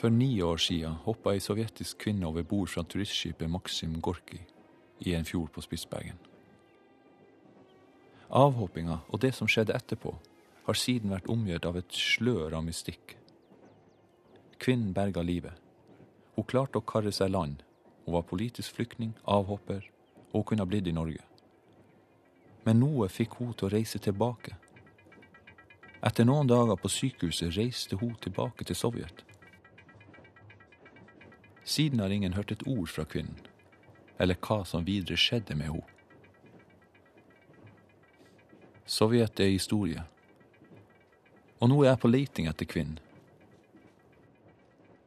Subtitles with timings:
[0.00, 4.38] For ni år siden hoppa ei sovjetisk kvinne over bord fra turistskipet Maksim Gorki
[5.04, 6.16] i en fjord på Spitsbergen.
[8.32, 10.14] Avhoppinga og det som skjedde etterpå,
[10.64, 13.18] har siden vært omgjort av et slør av mystikk.
[14.56, 15.60] Kvinnen berga livet.
[16.32, 17.60] Hun klarte å karre seg land.
[18.06, 19.84] Hun var politisk flyktning, avhopper,
[20.32, 21.26] og hun kunne ha blitt i Norge.
[22.64, 24.56] Men noe fikk hun til å reise tilbake.
[26.00, 29.26] Etter noen dager på sykehuset reiste hun tilbake til Sovjet.
[31.70, 33.36] Siden har ingen hørt et ord fra kvinnen,
[34.18, 35.86] eller hva som videre skjedde med henne.
[38.90, 40.02] Sovjet er historie,
[41.62, 42.98] og nå er jeg på leiting etter kvinnen.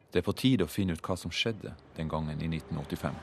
[0.08, 3.20] Det er på tide å finne ut hva som skjedde den gangen i 1985.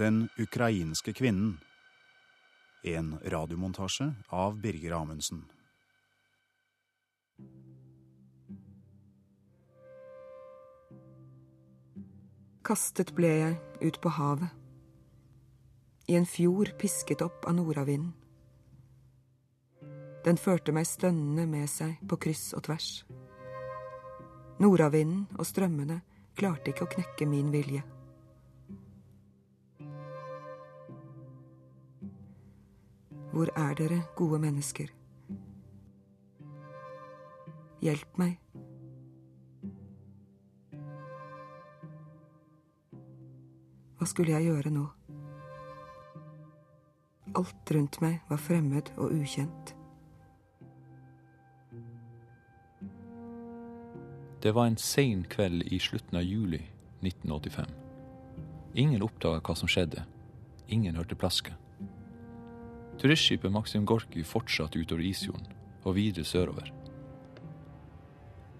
[0.00, 1.58] Den ukrainske kvinnen.
[2.88, 5.44] En radiomontasje av Birger Amundsen.
[12.68, 14.50] Kastet ble jeg ut på havet.
[16.04, 18.10] I en fjord pisket opp av nordavinden.
[20.26, 22.88] Den førte meg stønnende med seg på kryss og tvers.
[24.60, 26.02] Nordavinden og strømmene
[26.36, 27.80] klarte ikke å knekke min vilje.
[33.32, 34.92] Hvor er dere, gode mennesker?
[37.80, 38.36] Hjelp meg.
[43.98, 44.84] Hva skulle jeg gjøre nå?
[47.38, 49.74] Alt rundt meg var fremmed og ukjent.
[54.38, 56.60] Det var en sein kveld i slutten av juli
[57.02, 57.74] 1985.
[58.78, 60.04] Ingen oppdaga hva som skjedde.
[60.70, 61.56] Ingen hørte plaske.
[63.02, 65.50] Turistskipet Maxim Gorki fortsatte utover Isfjorden
[65.82, 66.70] og videre sørover.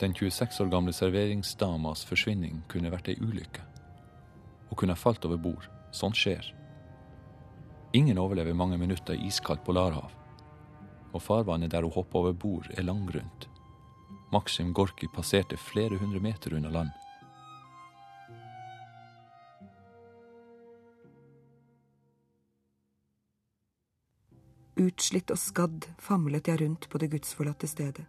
[0.00, 3.67] Den 26 år gamle serveringsdamas forsvinning kunne vært ei ulykke.
[4.68, 5.68] Hun kunne falt over bord.
[5.90, 6.54] Sånt skjer.
[7.92, 10.12] Ingen overlever mange minutter i iskaldt polarhav.
[11.12, 13.48] Og farvannet der hun hoppa over bord, er langgrunt.
[14.32, 16.90] Maxim Gorki passerte flere hundre meter unna land.
[24.78, 28.04] Utslitt og skadd famlet jeg rundt på det gudsforlatte stedet.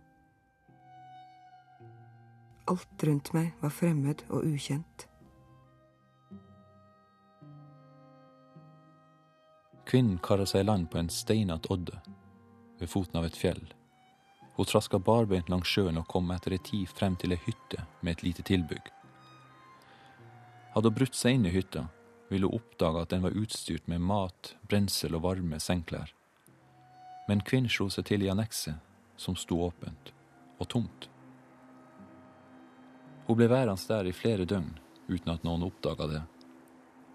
[2.70, 5.09] Alt rundt meg var fremmed og ukjent.
[9.90, 11.98] Kvinnen kara seg i land på en steinete odde
[12.78, 13.64] ved foten av et fjell.
[14.54, 18.12] Hun traska barbeint langs sjøen og kom etter ei tid frem til ei hytte med
[18.14, 18.92] et lite tilbygg.
[20.76, 21.88] Hadde hun brutt seg inn i hytta,
[22.30, 26.14] ville hun oppdage at den var utstyrt med mat, brensel og varme sengeklær.
[27.26, 28.78] Men kvinnen slo seg til i annekset,
[29.18, 30.14] som sto åpent
[30.62, 31.10] og tomt.
[33.26, 34.76] Hun ble værende der i flere døgn
[35.10, 36.26] uten at noen oppdaga det,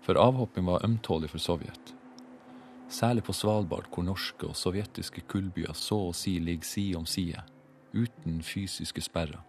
[0.03, 1.94] for avhopping var ømtålig for Sovjet.
[2.89, 7.41] Særlig på Svalbard, hvor norske og sovjetiske kullbyer så å si ligger side om side,
[7.95, 9.41] uten fysiske sperrer.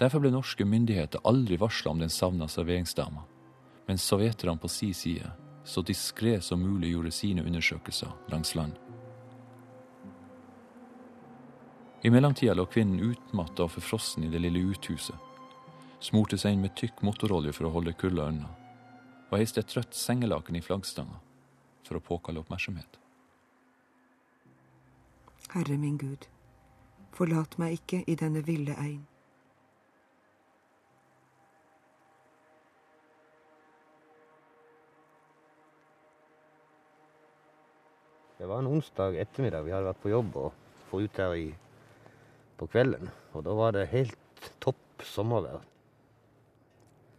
[0.00, 3.24] Derfor ble norske myndigheter aldri varsla om den savna serveringsdama,
[3.88, 5.30] mens sovjeterne på si side
[5.66, 8.76] så diskré som mulig gjorde sine undersøkelser langs land.
[12.04, 15.16] I mellomtida lå kvinnen utmatta og forfrossen i det lille uthuset,
[16.00, 18.50] smurte seg inn med tykk motorolje for å holde kulda unna,
[19.30, 21.18] og heiste et trøtt sengelaken i flaggstanga
[21.86, 22.98] for å påkalle oppmerksomhet.
[25.54, 26.26] Herre min Gud,
[27.14, 29.04] forlat meg ikke i denne ville ein.
[38.36, 39.64] Det var en onsdag ettermiddag.
[39.64, 40.52] Vi hadde vært på jobb og
[40.90, 41.46] få ut her i,
[42.60, 43.08] på kvelden.
[43.32, 45.64] Og da var det helt topp sommervær.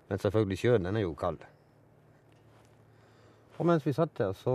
[0.07, 1.41] Men selvfølgelig, sjøen den er jo kald.
[3.57, 4.54] Og mens vi satt der, så,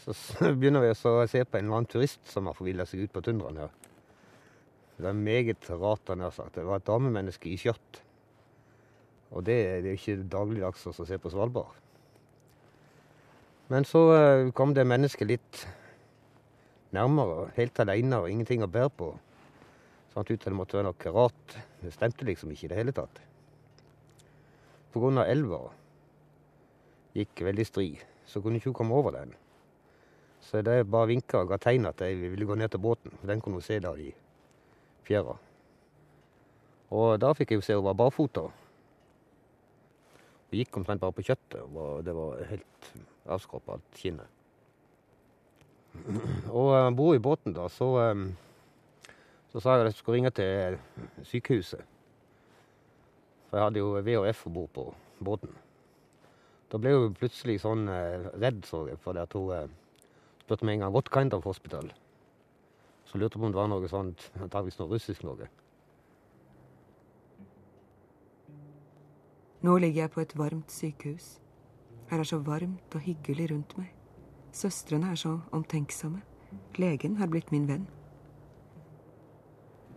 [0.00, 0.14] så
[0.58, 0.96] begynner vi å
[1.28, 3.74] se på en eller annen turist som har forvilla seg ut på tundraen her.
[4.98, 6.56] Det er meget rart, han har sagt.
[6.56, 8.00] Det var et damemenneske i skjørt.
[9.30, 11.76] Og det, det er ikke dagligdags å se på Svalbard.
[13.68, 14.00] Men så
[14.56, 15.66] kom det mennesket litt
[16.96, 19.10] nærmere, helt aleine og ingenting å bære på.
[20.14, 21.58] Sånn ut til det måtte være noe rart.
[21.82, 23.20] Det stemte liksom ikke i det hele tatt.
[24.88, 25.66] På grunn av elva
[27.18, 27.88] gikk veldig stri,
[28.28, 29.34] så kunne ikke hun komme over den.
[30.40, 33.40] Så de bare vinka og ga tegn at de ville gå ned til båten, den
[33.40, 34.12] kunne hun se der i
[35.06, 35.36] fjæra.
[36.94, 38.46] Og da fikk jeg jo se hun var barfota.
[40.48, 42.90] Hun gikk omtrent bare på kjøttet, og det var helt
[43.28, 44.34] avskrapa alt skinnet.
[46.48, 48.14] Og om bord i båten da, så,
[49.48, 50.78] Så sa jeg at jeg skulle ringe til
[51.24, 51.80] sykehuset.
[53.48, 54.94] For jeg hadde jo VHF om bord på
[55.24, 55.54] båten.
[56.68, 59.70] Da ble hun plutselig sånn eh, redd, så jeg, fordi at hun eh,
[60.42, 61.92] spurte meg en gang 'What kind of hospital?'
[63.08, 65.48] Så lurte på om det var noe sånt, antakeligvis noe russisk noe.
[69.62, 71.40] Nå ligger jeg på et varmt sykehus.
[72.10, 73.94] Her er så varmt og hyggelig rundt meg.
[74.52, 76.20] Søstrene er så omtenksomme.
[76.76, 77.88] Legen har blitt min venn.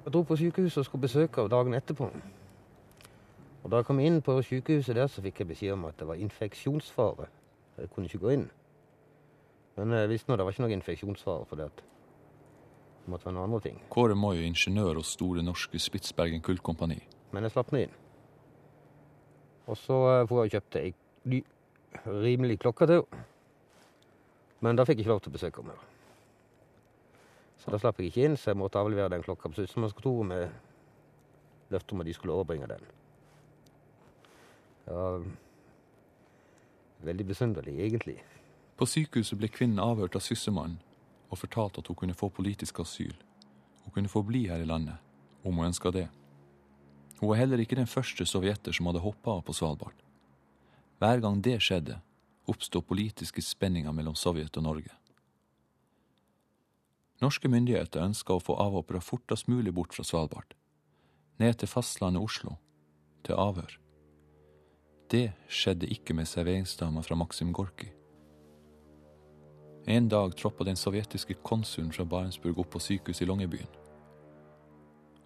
[0.05, 2.09] Jeg dro på sykehuset og skulle besøke henne dagen etterpå.
[3.63, 6.07] Og Da jeg kom inn på sykehuset der, så fikk jeg beskjed om at det
[6.07, 7.27] var infeksjonsfare.
[7.77, 8.49] Jeg kunne ikke gå inn.
[9.77, 11.69] Men jeg visste nå det var ikke noe infeksjonsfare, for det,
[13.07, 13.81] måtte være noen andre ting.
[13.89, 16.99] Kåre Moi ingeniør hos Store Norske Spitsbergen Kullkompani.
[17.31, 17.93] Men jeg slapp nå inn.
[19.69, 20.93] Og så eh, for jeg kjøpte ei
[21.31, 21.43] ny,
[22.05, 23.05] rimelig klokke til.
[24.61, 25.77] Men da fikk jeg ikke lov til å besøke henne.
[27.61, 31.71] Så da slapp jeg ikke inn, så jeg måtte avlevere den klokka på Sysselmannskontoret med
[31.71, 32.89] løfte om at de skulle overbringe den.
[34.91, 35.23] Ja,
[37.07, 38.17] veldig besynderlig, egentlig.
[38.75, 40.81] På sykehuset ble kvinnen avhørt av sysselmannen
[41.31, 43.13] og fortalt at hun kunne få politisk asyl.
[43.85, 44.99] Hun kunne få bli her i landet,
[45.43, 46.09] om hun ønska det.
[47.21, 49.95] Hun var heller ikke den første sovjeter som hadde hoppa av på Svalbard.
[50.99, 52.01] Hver gang det skjedde,
[52.51, 54.91] oppsto politiske spenninger mellom Sovjet og Norge.
[57.21, 60.57] Norske myndigheter ønska å få avhoppere fortest mulig bort fra Svalbard,
[61.39, 62.57] ned til fastlandet Oslo,
[63.23, 63.77] til avhør.
[65.11, 67.89] Det skjedde ikke med serveringsdama fra Maxim Gorki.
[69.87, 73.67] En dag troppa den sovjetiske konsulen fra Barentsburg opp på sykehuset i Longyearbyen.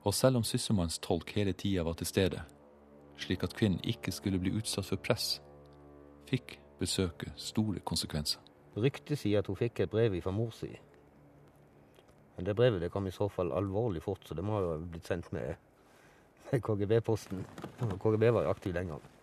[0.01, 2.41] Og selv om sysselmannens tolk hele tida var til stede,
[3.17, 5.41] slik at kvinnen ikke skulle bli utsatt for press,
[6.29, 8.41] fikk besøket store konsekvenser.
[8.75, 10.71] Ryktet sier at hun fikk et brev fra mor si.
[12.35, 15.05] Men det brevet det kom i så fall alvorlig fort, så det må ha blitt
[15.05, 15.53] sendt med
[16.51, 17.45] KGB-posten.
[18.01, 19.14] KGB var jo aktiv den gangen.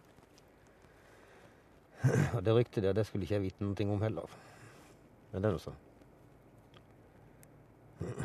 [2.37, 4.37] Og det ryktet der, det skulle ikke jeg vite noe om heller.
[5.33, 5.75] Men det er nå så.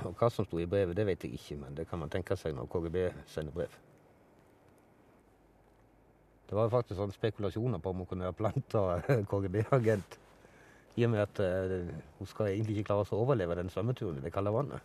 [0.08, 2.38] Og hva som sto i brevet, det vet jeg ikke, men det kan man tenke
[2.40, 2.98] seg når KGB
[3.30, 3.76] sender brev.
[6.48, 8.84] Det var jo faktisk sånne spekulasjoner på om hun kunne være planta
[9.30, 10.18] KGB-agent.
[10.98, 14.24] I og med at uh, hun skal egentlig ikke klare å overleve den svømmeturen i
[14.24, 14.82] det kalde vannet.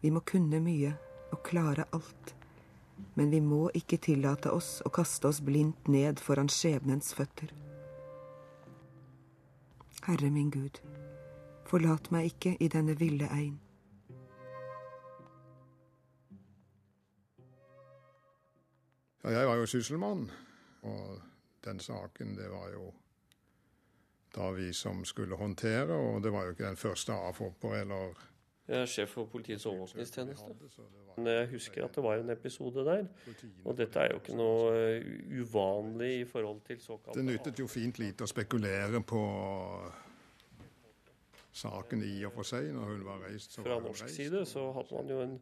[0.00, 0.94] Vi må kunne mye
[1.34, 2.39] og klare alt.
[3.14, 7.52] Men vi må ikke tillate oss å kaste oss blindt ned foran skjebnens føtter.
[10.06, 10.80] Herre min Gud,
[11.68, 13.58] forlat meg ikke i denne ville ein.
[19.24, 20.30] Ja, jeg var jo sysselmann,
[20.82, 21.20] og
[21.64, 22.88] den saken det var jo
[24.34, 28.29] da vi som skulle håndtere, og det var jo ikke den første avhopper eller er
[28.86, 30.54] sjef for Politiets overvåkningstjeneste.
[31.26, 33.08] Jeg husker at det var en episode der.
[33.64, 35.08] Og dette er jo ikke noe eh,
[35.40, 39.22] uvanlig i forhold til såkalt Det nyttet jo fint lite å spekulere på
[41.60, 43.56] saken i og for seg når hun var reist.
[43.56, 44.20] Så Fra norsk reist.
[44.20, 45.34] side så hadde man jo en,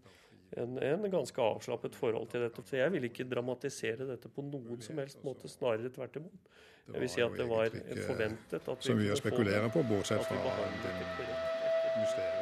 [0.62, 2.64] en, en ganske avslappet forhold til dette.
[2.64, 6.50] Så jeg vil ikke dramatisere dette på noen som helst måte, snarere tvert imot.
[6.88, 7.68] Jeg vil si at det var
[8.08, 11.28] forventet at Så mye å spekulere på, bortsett fra det
[12.16, 12.37] det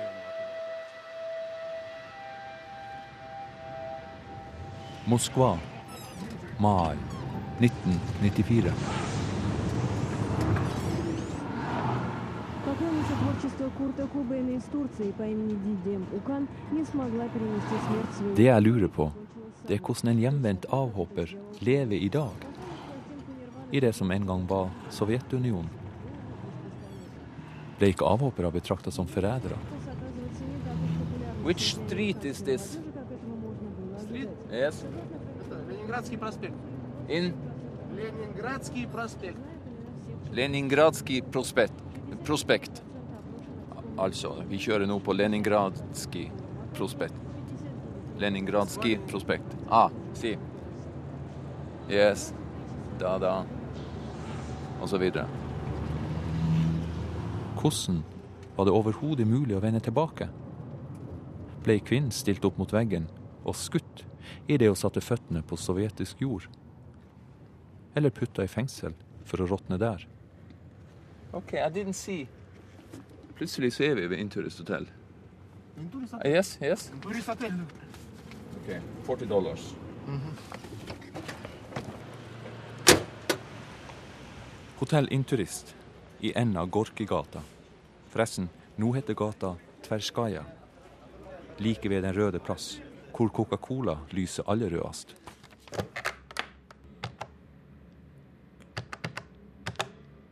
[5.06, 5.58] Moskva,
[6.60, 6.98] mai
[7.60, 8.74] 1994.
[12.66, 18.36] Поклонница творчества Курта Кобейна из Турции по имени Диди Укан не смогла перенести смерть своего...
[18.36, 19.12] Det jeg lurer på,
[19.68, 22.48] det er hvordan en hjemvendt avhopper lever i dag.
[23.72, 25.70] I det som en gang var Sovjetunionen.
[27.80, 29.58] Ble ikke avhoppere betrakta som forrædere?
[31.44, 32.78] Which street is this?
[34.56, 34.56] Street?
[34.56, 34.86] Yes.
[35.70, 36.56] Ленинградский проспект.
[37.08, 37.34] In
[37.96, 39.38] Ленинградский проспект.
[40.32, 41.74] Leningradski prospekt.
[42.24, 42.84] prospekt.
[43.98, 46.30] Altså, vi kjører nå på Leningradski
[46.74, 47.18] prospekt.
[48.20, 49.58] Leningradski prospekt.
[49.70, 50.38] Ah, si.
[51.90, 52.34] Yes.
[53.00, 53.44] Da, da.
[54.82, 55.28] Og så videre.
[57.60, 58.04] Hvordan
[58.56, 60.30] var det overhodet mulig å vende tilbake?
[61.66, 63.10] Ble kvinnen stilt opp mot veggen
[63.44, 64.05] og skutt
[64.47, 66.47] i det hun satte føttene på sovjetisk jord.
[67.97, 70.07] Eller putta i fengsel for å råtne der.
[71.33, 72.29] Ok, I didn't see.
[73.37, 74.87] Plutselig så er vi ved Inturist hotell.
[76.13, 76.91] Ah, yes, yes.
[78.57, 78.71] Ok,
[79.05, 79.75] 40 dollars.
[80.07, 80.35] Mm -hmm.
[84.79, 85.77] Hotell Inturist
[86.21, 87.43] i enden av Gorkigata.
[88.09, 90.45] Forresten, nå heter gata Tverskaja.
[91.59, 92.81] Like ved Den røde plass
[93.17, 95.15] hvor Coca-Cola lyser aller rødest.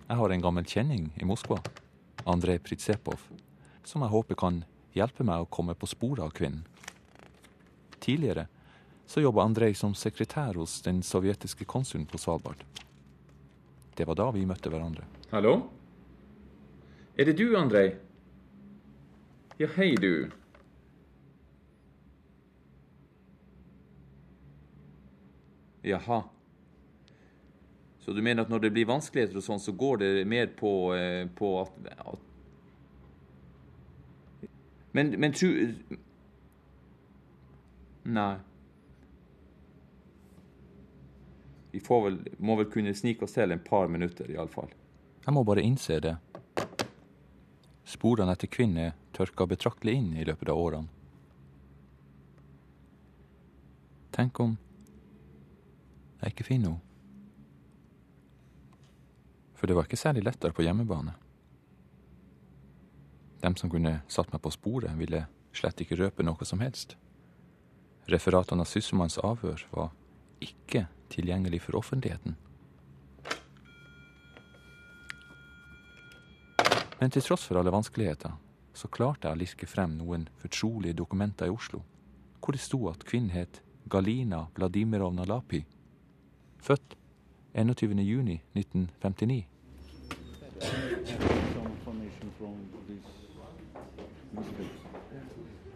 [0.09, 1.57] Jeg har en gammel kjenning i Moskva,
[2.29, 3.25] Andrej Pritsepov,
[3.85, 4.61] som jeg håper kan
[4.95, 6.67] hjelpe meg å komme på sporet av kvinnen.
[8.05, 8.47] Tidligere
[9.09, 12.61] så jobba Andrej som sekretær hos den sovjetiske konsulen på Svalbard.
[13.97, 15.09] Det var da vi møtte hverandre.
[15.33, 15.57] Hallo?
[17.17, 17.95] Er det du, Andrej?
[19.59, 20.29] Ja, hei, du.
[25.85, 26.23] Jaha.
[28.05, 30.73] Så du mener at når det blir vanskeligheter og sånn, så går det mer på,
[30.97, 32.31] eh, på at, at
[34.95, 35.49] Men, men tru
[38.05, 38.37] Nei.
[41.73, 44.69] Vi vel, må vel kunne snike oss til en par minutter, iallfall.
[45.25, 46.13] Jeg må bare innse det.
[47.89, 50.93] Sporene etter kvinner er tørka betraktelig inn i løpet av årene.
[54.15, 54.55] Tenk om
[56.25, 56.91] jeg ikke finner henne.
[59.55, 61.15] For det var ikke særlig lettere på hjemmebane.
[63.41, 65.23] Dem som kunne satt meg på sporet, ville
[65.57, 66.97] slett ikke røpe noe som helst.
[68.11, 69.93] Referatene av sysselmannens avhør var
[70.45, 72.37] ikke tilgjengelig for offentligheten.
[77.01, 78.37] Men til tross for alle vanskeligheter,
[78.75, 81.83] så klarte jeg å lirke frem noen fortrolige dokumenter i Oslo,
[82.41, 85.63] hvor det sto at kvinnen het Galina Vladimirovna Lapi,
[86.65, 86.97] født
[87.55, 89.45] 21.6.1959.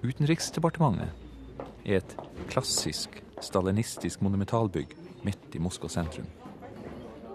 [0.02, 1.10] Utenriksdepartementet
[1.84, 2.16] er et
[2.48, 4.94] klassisk stalinistisk monumentalbygg
[5.26, 6.26] midt i Moskva sentrum.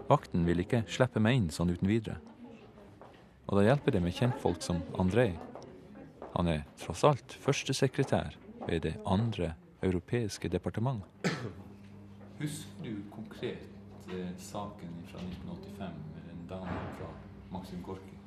[0.09, 2.17] Vakten vil ikke slippe meg inn sånn uten videre.
[3.47, 5.35] Og da hjelper det med kjentfolk som Andrej.
[6.33, 11.03] Han er tross alt førstesekretær ved det andre europeiske departement.
[12.39, 13.69] Husker du konkret
[14.09, 17.11] eh, saken fra 1985 med en dame fra
[17.51, 18.17] Maxim Gorki?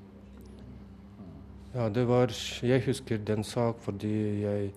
[1.75, 2.33] Ja, det var
[2.63, 4.73] Jeg husker den sak fordi jeg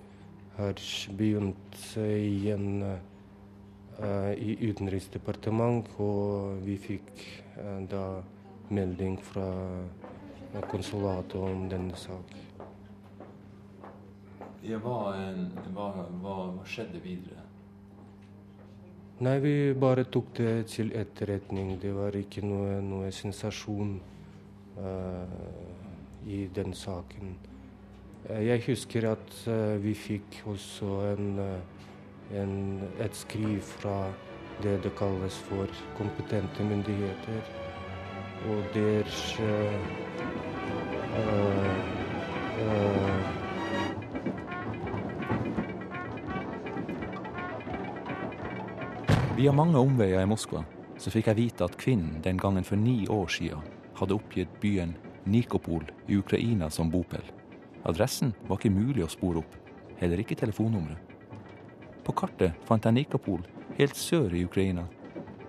[0.58, 0.74] har
[1.18, 8.22] begynt i en uh, i Utenriksdepartementet, og vi fikk uh, da
[8.70, 9.48] melding fra
[10.68, 12.38] konsulatet om denne saken.
[14.64, 15.16] Ja, hva,
[15.72, 15.88] hva,
[16.20, 17.49] hva, hva skjedde videre?
[19.20, 21.74] Nei, vi bare tok det til etterretning.
[21.82, 23.98] Det var ikke noe, noe sensasjon
[24.80, 27.34] uh, i den saken.
[28.30, 31.44] Uh, jeg husker at uh, vi fikk også en,
[32.32, 32.56] en,
[32.96, 33.98] et skriv fra
[34.64, 35.68] det det kalles for
[36.00, 37.44] kompetente myndigheter.
[38.48, 39.04] Og der
[49.40, 50.66] Via mange omveier i Moskva
[51.00, 53.62] så fikk jeg vite at kvinnen den gangen for ni år siden
[53.96, 54.90] hadde oppgitt byen
[55.32, 57.24] Nikopol i Ukraina som bopel.
[57.88, 59.54] Adressen var ikke mulig å spore opp,
[60.02, 61.00] heller ikke telefonnummeret.
[62.04, 63.46] På kartet fant jeg Nikopol
[63.78, 64.84] helt sør i Ukraina,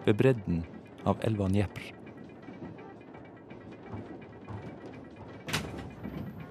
[0.04, 0.62] ved bredden
[1.02, 1.90] av elva Dnepr.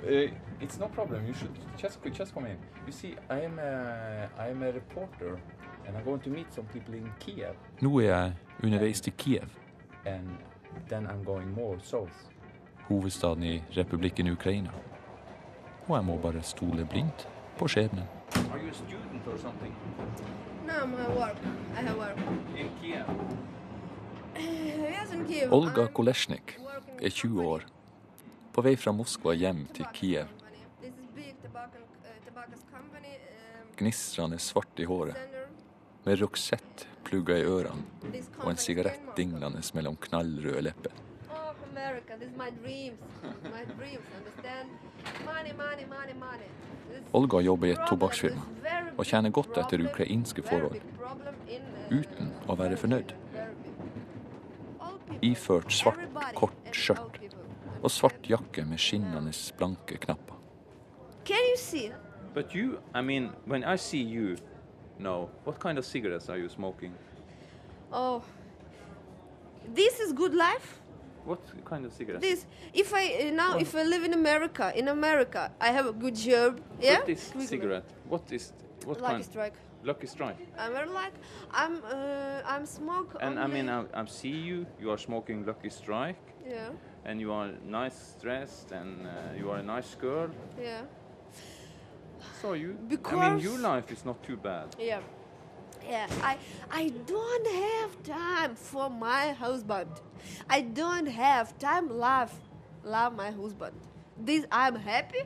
[0.04, 0.28] Uh,
[0.60, 1.24] it's no problem.
[1.26, 2.60] You should just just come in.
[2.86, 5.40] You see, I am a I a reporter,
[7.82, 9.48] Nå er jeg underveis til Kiev,
[10.06, 10.28] And
[10.90, 12.14] then I'm going more south.
[12.88, 14.70] hovedstaden i republikken Ukraina.
[15.88, 17.28] Og jeg må bare stole blindt
[17.58, 18.04] på skjebnen.
[18.36, 19.74] Are you a student or something
[20.68, 21.38] No, my work.
[21.74, 22.18] I have work.
[22.58, 23.06] in Kiev?
[25.02, 25.54] Yes, in Kiev.
[25.54, 26.60] Olga Kolesjnik
[27.02, 27.62] er 20 år,
[28.54, 30.60] på vei fra Moskva hjem til Kiev, company.
[30.82, 32.40] This is big tobacco, uh.
[33.62, 35.16] Um, gnistrende svart i håret.
[36.10, 37.84] Med ruksett plugga i ørene
[38.40, 40.96] og en sigarett dinglende mellom knallrøde lepper.
[41.30, 41.54] Oh,
[47.20, 48.42] Olga jobber i et tobakksfirma
[48.96, 50.82] og tjener godt etter ukrainske forhold,
[51.94, 53.14] uten å være fornøyd.
[55.30, 57.22] Iført svart, kort skjørt
[57.84, 60.42] og svart jakke med skinnende blanke knapper.
[61.24, 61.92] Can you see?
[62.34, 64.38] But you, I mean, when I see you
[65.00, 66.94] now, what kind of cigarettes are you smoking?
[67.92, 68.22] Oh,
[69.74, 70.80] this is good life.
[71.26, 72.22] What kind of cigarettes?
[72.22, 75.94] This, if I uh, now, if I live in America, in America, I have a
[75.94, 76.60] good job.
[76.80, 77.00] Yeah.
[77.00, 77.90] What is cigarette?
[78.08, 78.54] What is
[78.86, 79.26] what Lucky kind?
[79.26, 79.54] strike.
[79.84, 80.38] Lucky Strike.
[80.58, 81.14] I'm very like
[81.52, 83.16] I'm uh, I'm smoke.
[83.22, 84.66] And I mean, I, I see you.
[84.80, 86.70] You are smoking Lucky Strike, yeah,
[87.06, 90.30] and you are nice dressed, and uh, you are a nice girl.
[90.62, 90.82] yeah.
[92.42, 94.76] So you, I mean, your life is not too bad.
[94.80, 95.00] Yeah.
[95.88, 96.38] Yeah, I
[96.70, 99.90] I don't have time for my husband.
[100.50, 102.32] I don't have time love
[102.84, 103.76] love my husband.
[104.18, 105.24] This I'm happy.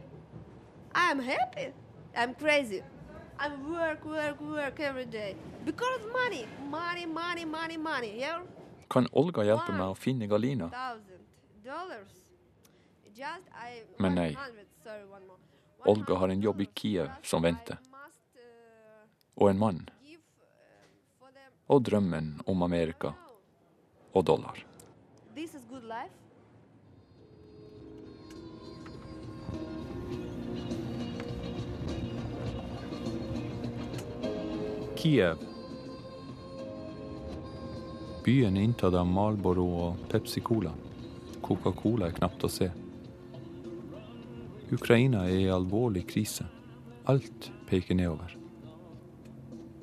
[0.96, 1.74] I'm happy.
[2.16, 2.82] I'm crazy.
[3.40, 5.36] I work, work, work every day.
[5.66, 8.20] Because money, money, money, money, money.
[8.20, 8.40] Yeah?
[8.90, 10.70] Kan Olga hjelpe meg å finne Galina?
[10.70, 11.24] Thousand
[11.66, 12.14] dollars.
[13.16, 14.36] Just I Men nei.
[15.86, 15.98] 100, sorry, one more.
[15.98, 17.78] Olga har en jobb i Kiev som venter.
[19.36, 19.90] Og en mann.
[21.68, 23.14] Og drømmen om Amerika
[24.14, 24.58] og dollar.
[34.96, 35.38] Kiev.
[38.24, 40.72] Byen er inntatt av Marlboro og Pepsi Cola.
[41.44, 42.70] Coca-Cola er knapt å se.
[44.74, 46.48] Ukraina er i alvorlig krise.
[47.06, 48.32] Alt peker nedover.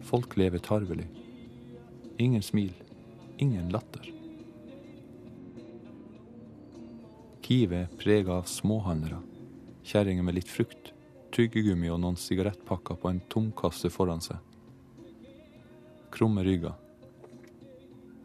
[0.02, 1.06] Folk lever tarvelig.
[2.18, 2.72] Ingen smil,
[3.38, 4.08] ingen latter.
[7.44, 9.20] Kiev er prega av småhandlere.
[9.86, 10.92] Kjerringer med litt frukt,
[11.34, 14.38] tyggegummi og noen sigarettpakker på en tomkasse foran seg.
[16.10, 16.74] Krumme rygger.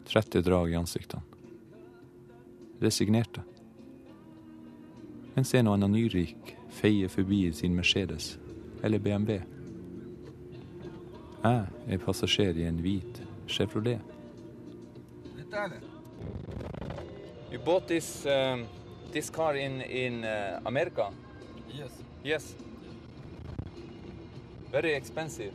[0.06, 1.22] Trette drag i ansiktene.
[2.82, 3.46] Resignerte.
[5.36, 8.38] Mens en og annen nyrik feier forbi sin Mercedes
[8.84, 9.34] eller BMW.
[11.44, 14.00] Jeg er passasjer i en hvit Chevrolet.
[17.52, 18.64] You bought this um,
[19.12, 21.10] this car in in uh, America?
[21.68, 21.92] Yes.
[22.24, 22.54] Yes.
[24.72, 25.52] Very expensive.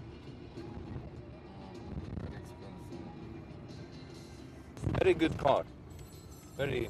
[4.99, 5.65] Very good car.
[6.57, 6.89] Very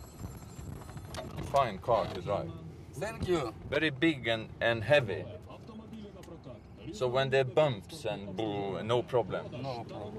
[1.51, 2.61] fine car to drive.
[2.99, 3.54] Thank you.
[3.69, 5.25] Very big and, and heavy.
[6.93, 9.45] So when there bumps and boo, no problem.
[9.51, 10.13] No problem.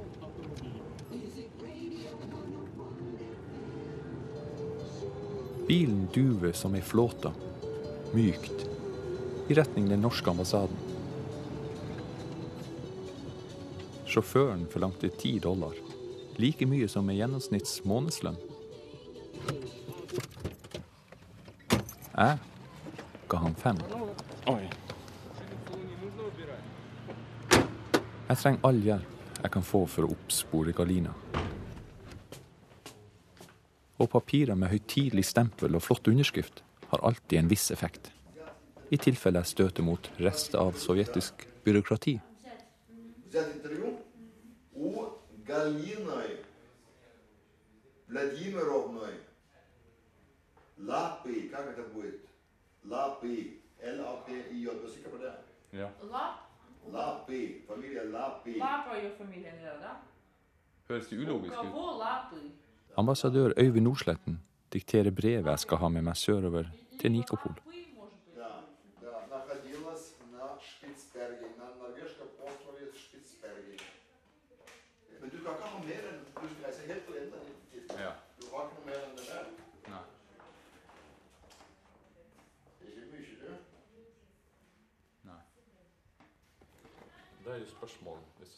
[5.67, 7.31] Bilen duver som ei flåte,
[8.13, 8.67] mykt,
[9.49, 10.77] i retning den norske ambassaden.
[14.07, 15.73] Sjåføren forlangte ti dollar,
[16.37, 18.37] like mye som en gjennomsnitts månedslønn.
[22.13, 22.39] Jeg
[23.32, 23.80] ga han fem.
[24.48, 24.64] Oi.
[28.28, 31.12] Jeg trenger all hjelp jeg kan få for å oppspore Galina.
[33.98, 38.12] Og papirer med høytidelig stempel og flott underskrift har alltid en viss effekt.
[38.90, 42.20] I tilfelle jeg støter mot rester av sovjetisk byråkrati.
[43.30, 44.00] взять интервью
[44.74, 45.10] у
[45.46, 46.38] Галины
[48.08, 49.12] Владимировны
[50.78, 52.22] Лапы, как это будет?
[52.85, 53.37] Lapi.
[53.83, 54.67] L-A-P-I-J.
[54.81, 55.33] Du er sikker på det?
[55.79, 55.89] Ja.
[56.11, 56.39] Lap?
[56.93, 57.43] Lapi.
[57.69, 58.59] Familien Lapi.
[58.59, 59.97] Lap er jo familien Røda.
[60.89, 62.53] Høres det ulogisk ut?
[62.97, 64.41] Ambassadør Øyvind Nordsletten
[64.73, 66.69] dikterer brevet jeg skal ha med meg sørover
[67.01, 67.55] til Nikopol.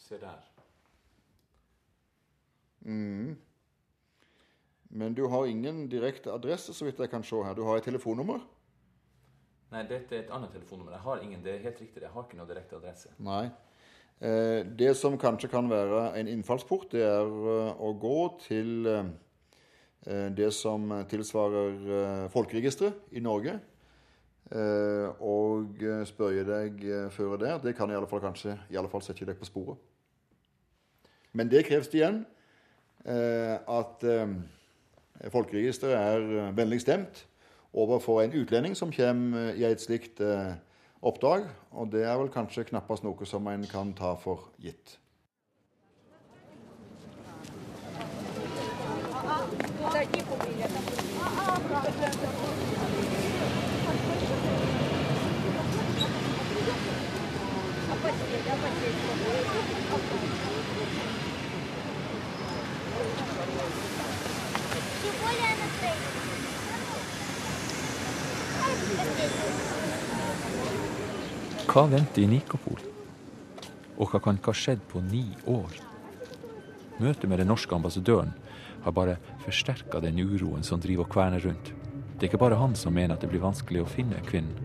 [0.05, 0.43] Ser der.
[2.85, 3.35] Mm.
[4.95, 7.55] Men du har ingen direkte adresse, så vidt jeg kan se her.
[7.57, 8.43] Du har et telefonnummer?
[9.73, 10.93] Nei, dette er et annet telefonnummer.
[10.95, 13.11] Jeg har ingen, det er helt riktig, jeg har ikke noe direkte adresse.
[13.25, 13.49] Nei.
[14.23, 19.09] Eh, det som kanskje kan være en innfallsport, det er eh, å gå til eh,
[20.37, 23.57] det som tilsvarer eh, folkeregisteret i Norge.
[24.53, 27.59] Eh, og eh, spørre deg før der.
[27.65, 29.81] Det kan i alle fall kanskje i alle fall sette deg på sporet.
[31.35, 32.21] Men det kreves det igjen
[33.03, 34.35] eh, at eh,
[35.33, 37.25] folkeregisteret er eh, vennlig stemt
[37.75, 40.21] overfor en utlending som kommer i et slikt
[41.03, 41.49] oppdrag.
[41.75, 44.95] Og det er vel kanskje knappast noe som en kan ta for gitt.
[71.75, 72.79] Hva venter i Nikopol?
[73.99, 75.73] Og hva kan ha skjedd på ni år?
[77.03, 78.31] Møtet med den norske ambassadøren
[78.85, 81.73] har bare forsterka den uroen som driver og kverner rundt.
[82.15, 84.55] Det er ikke bare han som mener at det blir vanskelig å finne kvinnen.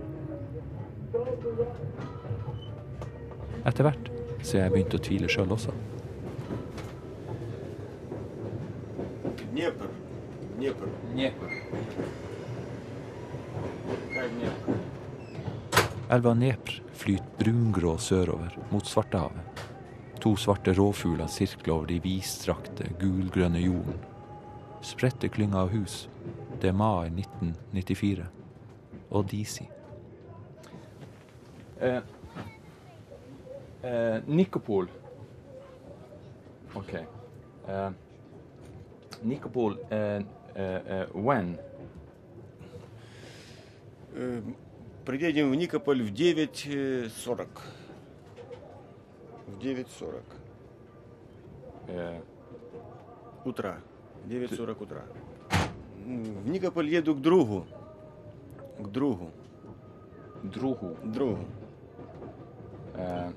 [3.66, 4.12] Etter hvert
[4.46, 5.74] så jeg begynte å tvile sjøl også.
[9.50, 9.99] Dnepr.
[10.59, 10.89] Днепр.
[11.11, 11.55] Dnepr.
[14.11, 14.77] Hva er Dnepr?
[16.15, 19.63] Elva Dnepr flyter brungrå sørover mot Svartehavet.
[20.23, 23.99] To svarte rovfugler sirkler over de vidstrakte, gulgrønne jorden.
[24.85, 26.05] Spredte klynger av hus.
[26.61, 28.25] Det er mai 1994.
[29.11, 29.67] Og Disi.
[31.81, 32.01] Eh,
[33.83, 34.89] eh, Nikopol.
[36.75, 36.93] OK.
[36.95, 37.89] Eh,
[39.23, 40.23] Nikopol eh, eh, eh,
[40.54, 41.58] when?
[44.12, 44.42] Э,
[45.04, 47.48] Приедем в Никополь в 9.40.
[49.46, 50.22] В 9.40
[51.88, 52.20] Eh,
[53.44, 53.78] утра.
[54.26, 55.02] 9.40 утра.
[56.04, 57.66] В Никополь еду к другу.
[58.78, 59.30] К другу.
[60.42, 60.96] Другу.
[61.04, 61.44] Другу.
[62.94, 63.32] eh,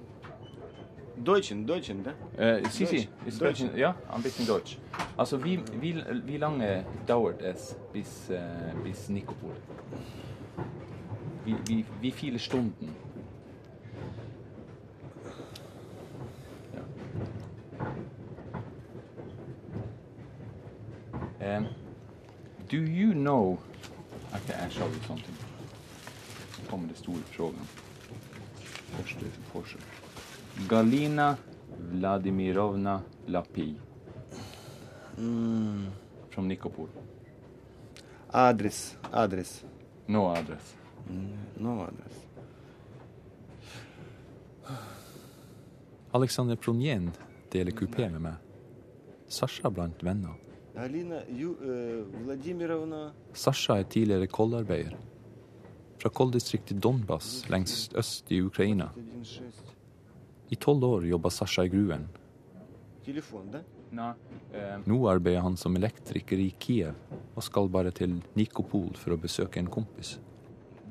[1.23, 2.13] Deutschen, Deutschen, да?
[2.38, 2.95] eh, si, si.
[2.95, 3.07] Deutsch.
[3.25, 3.36] Vi Deutsch.
[3.36, 4.77] sprechen, ja, ein bisschen Deutsch.
[5.17, 8.39] Also, wie, wie, wie lange dauert es bis, eh,
[8.83, 9.55] bis Nikopol?
[11.45, 12.95] Wie, wie, wie viele Stunden?
[21.39, 21.57] Ja.
[21.57, 21.67] Um,
[22.69, 23.59] do you know
[24.33, 25.36] Okay, I'll show you something.
[26.69, 27.67] Kommer det store frågan.
[28.97, 30.02] Første forsøk.
[30.57, 31.37] Galina
[31.91, 33.75] Vladimirovna Lapi.
[35.17, 35.87] Mm.
[36.29, 36.87] From Nikopol.
[38.31, 38.97] adress.
[39.11, 39.63] Address.
[40.07, 40.75] No address.
[41.57, 42.13] No address.
[46.11, 47.11] Alexander Pronjen
[47.51, 48.33] deler kupé med meg.
[49.27, 50.33] Sasha blant venner.
[50.75, 54.97] Galina eh, Vladimirovna Sasha er tidligere kollarbeider.
[55.97, 58.89] Fra kolldistriktet Donbas lengst øst i Ukraina.
[60.52, 60.52] 1.6.
[60.52, 62.09] I tolv år jobba Sasha i gruen.
[63.04, 63.61] Телефон, да?
[63.90, 64.11] No,
[64.52, 66.94] eh, Nå arbeider han som elektriker i Kiev
[67.37, 70.18] og skal bare til Nikopol for å besøke en kompis.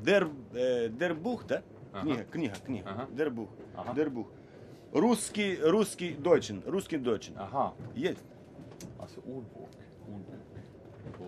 [0.04, 1.62] Der, э, der Buch, да?
[1.94, 2.04] Ага.
[2.04, 2.90] Книга, книга, книга.
[2.90, 3.08] Ага.
[3.18, 3.50] Der Buch.
[3.78, 3.94] Ага.
[3.94, 4.28] Der Buch.
[4.94, 7.36] Русский, русский, Deutschen, русский, Deutschen.
[7.38, 7.74] aha.
[7.96, 8.24] Есть.
[9.00, 9.70] Altså ordbok.
[10.08, 10.40] Ordbok.
[11.18, 11.24] På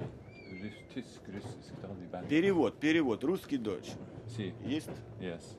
[0.64, 1.76] russ, tysk, russisk.
[1.82, 2.26] Det hadde vi bare.
[2.28, 3.96] Перевод, перевод, русский, Deutsch.
[4.28, 4.54] Si.
[4.66, 4.90] Есть?
[5.22, 5.56] Yes.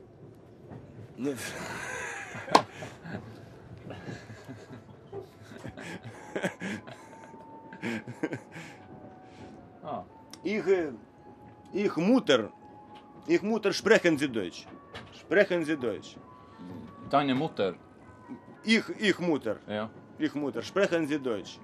[1.18, 1.36] Нет.
[9.83, 10.03] Ah.
[10.43, 10.93] Их, э,
[11.73, 12.51] их Mutter,
[13.27, 14.65] их Mutter sprechen sie Deutsch.
[15.13, 16.15] Sprechen sie Deutsch.
[17.09, 17.75] Deine Mutter.
[18.63, 19.89] Их, их Mutter, Ja.
[20.17, 21.59] их Mutter, sprechen sie Deutsch.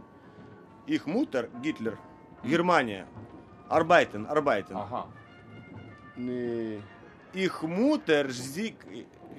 [0.88, 1.98] Их Mutter, Гитлер,
[2.44, 3.08] Германия.
[3.70, 4.76] Arbeiten, arbeiten.
[4.76, 5.08] Aha.
[6.18, 6.80] Э,
[7.34, 8.76] Их Mutter, sie,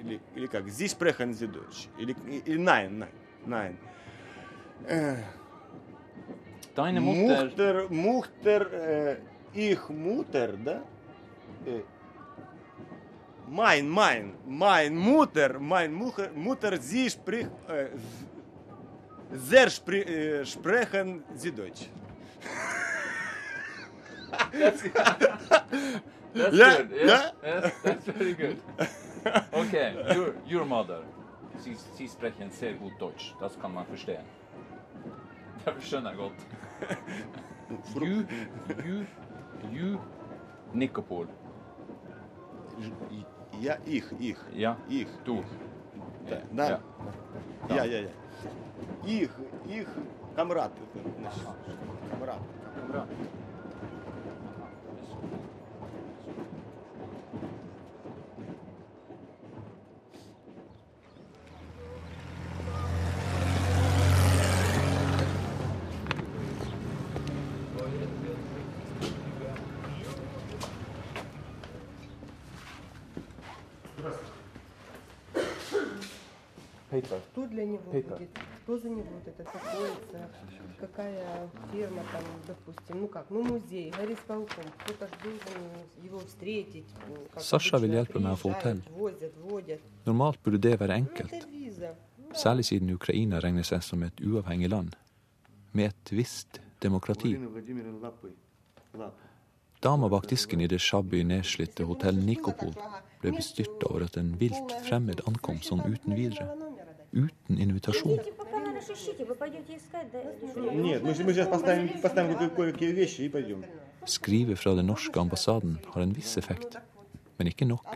[0.03, 3.09] или, или как, здесь прехан sie Deutsch, или, или nein, nein,
[3.45, 3.77] nein.
[4.87, 5.17] Äh,
[6.75, 7.45] Deine Mutter.
[7.45, 9.19] Mutter, Mutter äh,
[9.53, 10.83] их мутер, да?
[13.47, 17.49] Майн, майн, майн мутер, майн мухер, мутер зи шприх,
[19.31, 21.87] зер шпри, шпрехен зи дочь.
[24.51, 24.93] That's good.
[26.33, 26.89] That's yeah, good.
[26.91, 27.31] Yeah, yeah.
[27.41, 28.57] That's, that's pretty good.
[29.52, 31.02] Okay, your, your mother.
[31.58, 33.34] Sie, sie sprechen sehr gut Deutsch.
[33.40, 34.24] Das kann man verstehen.
[35.64, 36.46] Det skjønner jeg godt.
[37.96, 38.22] You,
[38.86, 39.04] you,
[39.72, 39.98] you,
[40.72, 41.26] Nikopol.
[43.60, 45.08] Я их, их, Ja, их.
[45.26, 45.42] du.
[46.28, 46.78] Да, Ja.
[47.68, 47.74] да.
[47.74, 48.08] Я, я, я.
[49.04, 49.30] Их,
[49.66, 49.88] их
[50.36, 50.70] камрад.
[51.18, 51.42] значит,
[52.10, 52.38] Камрад.
[77.92, 78.18] Paper.
[78.18, 78.28] будет?
[78.64, 80.30] Что за него вот это находится?
[80.80, 84.64] Какая фирма там, допустим, ну как, ну музей, горисполком.
[84.78, 86.86] Кто-то ж должен его встретить.
[87.08, 88.98] ну, как Sasha vil обычно, hjelpe meg å få приезжают, hotell.
[88.98, 89.80] Возят, водят.
[90.06, 91.94] Normalt burde det være Ну, enkelt, это виза.
[92.34, 94.96] særlig siden Ukraina regner seg som et uavhengig land,
[95.72, 97.34] med et visst demokrati.
[97.34, 98.32] Владимир Владимировна Лапы.
[98.94, 99.14] Лап.
[99.82, 102.74] Dama bak disken i det shabby, nedslitte hotell Nikopol
[103.20, 106.48] ble bestyrta over at en vilt fremmed ankom sånn uten videre.
[107.13, 108.19] uten invitasjon.
[114.05, 116.77] Skrivet fra den norske ambassaden har en viss effekt,
[117.37, 117.87] men ikke nok.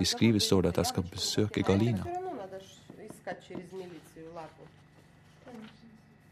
[0.00, 2.04] I skrivet står det at jeg skal besøke Galina.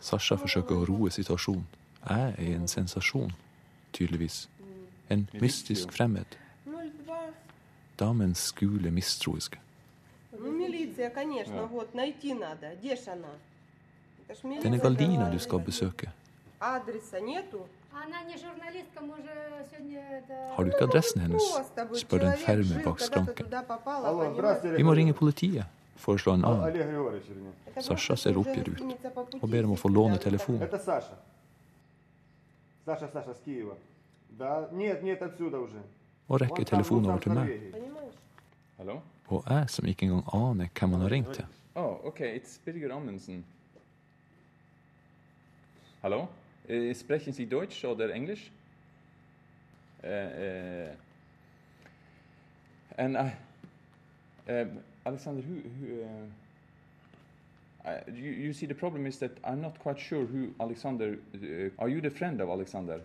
[0.00, 1.66] Sasha forsøker å roe situasjonen.
[2.08, 3.32] Jeg er en sensasjon,
[3.92, 4.48] tydeligvis.
[5.10, 6.38] En mystisk fremmed.
[8.00, 9.60] Damens skule mistroiske.
[10.99, 11.65] Ну, милиция, конечно, Ja.
[11.65, 12.75] вот, найти надо.
[12.75, 13.29] Где ж она?
[14.27, 15.65] Это ж Den er милиция Galina должна du skal знать.
[15.67, 16.09] besøke.
[16.59, 17.67] Адреса нету?
[17.93, 19.31] Она не журналистка, мы же
[19.71, 20.55] сегодня это...
[20.57, 21.41] Har du ikke adressen hennes?
[21.53, 23.43] Просто бы spør den человек ferme жил, bak когда ты skranken.
[23.45, 24.35] туда попала, Алло, понимаешь?
[24.37, 25.65] здравствуйте, Vi må ringe politiet,
[25.97, 26.63] foreslår en annen.
[26.63, 27.53] Олег Григорьевич, вернее.
[27.67, 29.81] Это Sasha просто ser уже oppgitt ut сдвинется по пути, og ber om å все
[29.83, 30.23] få låne кидают.
[30.23, 30.61] telefonen.
[30.63, 31.15] Это Саша.
[32.85, 33.77] Саша, Саша, с Киева.
[34.29, 35.81] Да, нет, нет, отсюда уже.
[36.27, 39.01] Og rekker Вон там, telefonen вон over там til в meg.
[39.38, 41.46] jeg som ikke engang aner hvem han har ringt til.
[41.74, 43.44] Oh, ok, it's Birger Amundsen.
[46.02, 46.20] Hallo?
[46.20, 46.28] Uh,
[46.68, 48.50] eh, sprechen Sie Deutsch oder Englisch?
[50.02, 50.88] Uh, uh,
[52.98, 53.32] and I,
[55.06, 56.02] Alexander, who, who
[57.84, 61.18] I, you, you, see, the problem is that I'm not quite sure who Alexander.
[61.78, 63.00] are you the friend of Alexander?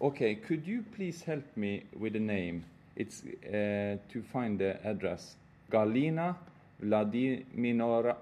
[0.00, 2.64] Okay, could you please help me with the name?
[2.96, 5.36] It's to find the address.
[5.72, 6.36] Галина
[6.78, 8.18] Владимира...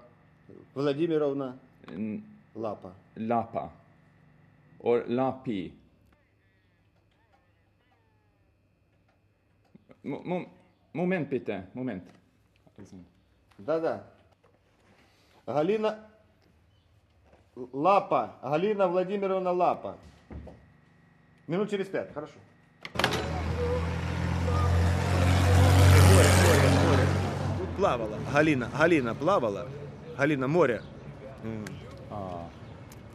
[0.73, 1.59] Владимировна
[2.55, 2.93] Лапа.
[3.17, 3.73] Лапа.
[4.79, 5.73] Or Лапи.
[10.93, 12.03] Момент, Петя, момент.
[13.57, 14.07] Да-да.
[15.45, 16.09] Галина
[17.55, 18.37] Лапа.
[18.41, 19.97] Галина Владимировна Лапа.
[21.47, 22.39] Минут через пять, хорошо.
[27.80, 28.18] плавала.
[28.32, 29.66] Галина, Галина плавала.
[30.18, 30.80] Галина, море.
[31.44, 31.64] М.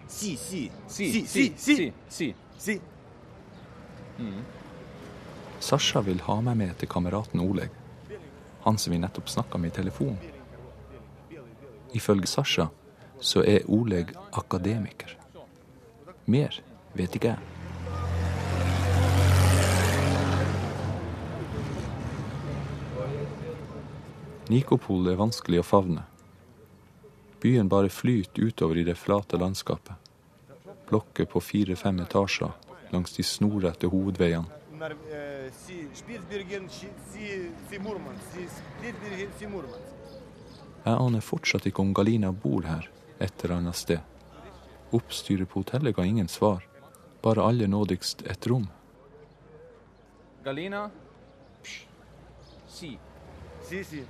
[0.07, 0.71] Си, си.
[0.87, 2.33] Si, си, si, си, si.
[2.59, 2.81] си.
[5.59, 7.69] Sasha vil ha meg med til kameraten Oleg,
[8.63, 10.17] han som vi nettopp snakka med i telefonen.
[11.93, 12.67] Ifølge Sasha
[13.19, 15.17] så er Oleg akademiker.
[16.25, 16.61] Mer
[16.97, 17.54] vet ikke jeg.
[24.46, 26.04] Nikopol er vanskelig å favne.
[27.42, 29.94] Byen bare flyter utover i det flate landskapet.
[30.86, 32.52] Blokker på fire-fem etasjer
[32.92, 34.46] langs de snorrette hovedveiene.
[40.86, 42.86] Jeg aner fortsatt ikke om Galina bor her
[43.18, 44.00] et eller annet sted.
[44.94, 46.62] Oppstyret på hotellet ga ingen svar,
[47.22, 48.68] bare aller nådigst et rom.
[50.46, 50.84] Galina?
[51.64, 51.82] Psh.
[52.70, 52.92] Si.
[53.66, 54.04] Si, si.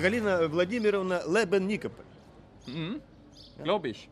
[0.00, 1.92] Галина Владимировна Лебен-Никоп.
[2.66, 3.02] Mhm.
[3.58, 4.08] Glaube ich.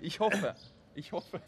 [0.00, 0.56] ich hoffe.
[0.94, 1.40] Ich hoffe.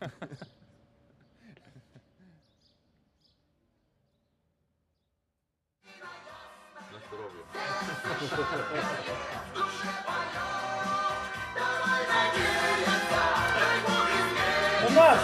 [14.87, 15.19] У нас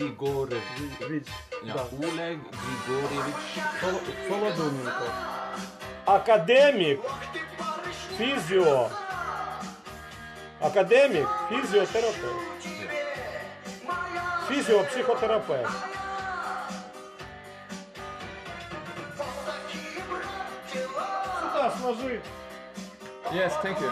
[0.00, 1.28] Grigorevich.
[1.62, 1.86] Да.
[1.92, 2.40] Oleg
[2.86, 3.34] Grigorevich.
[4.26, 5.04] Солодовненько.
[6.06, 7.00] Академик.
[8.16, 8.88] Физио.
[10.58, 11.28] Академик.
[11.50, 12.16] Физиотерапевт.
[14.48, 15.70] Физиопсихотерапевт.
[20.72, 22.22] Сюда сложи.
[23.32, 23.90] Yes, thank you.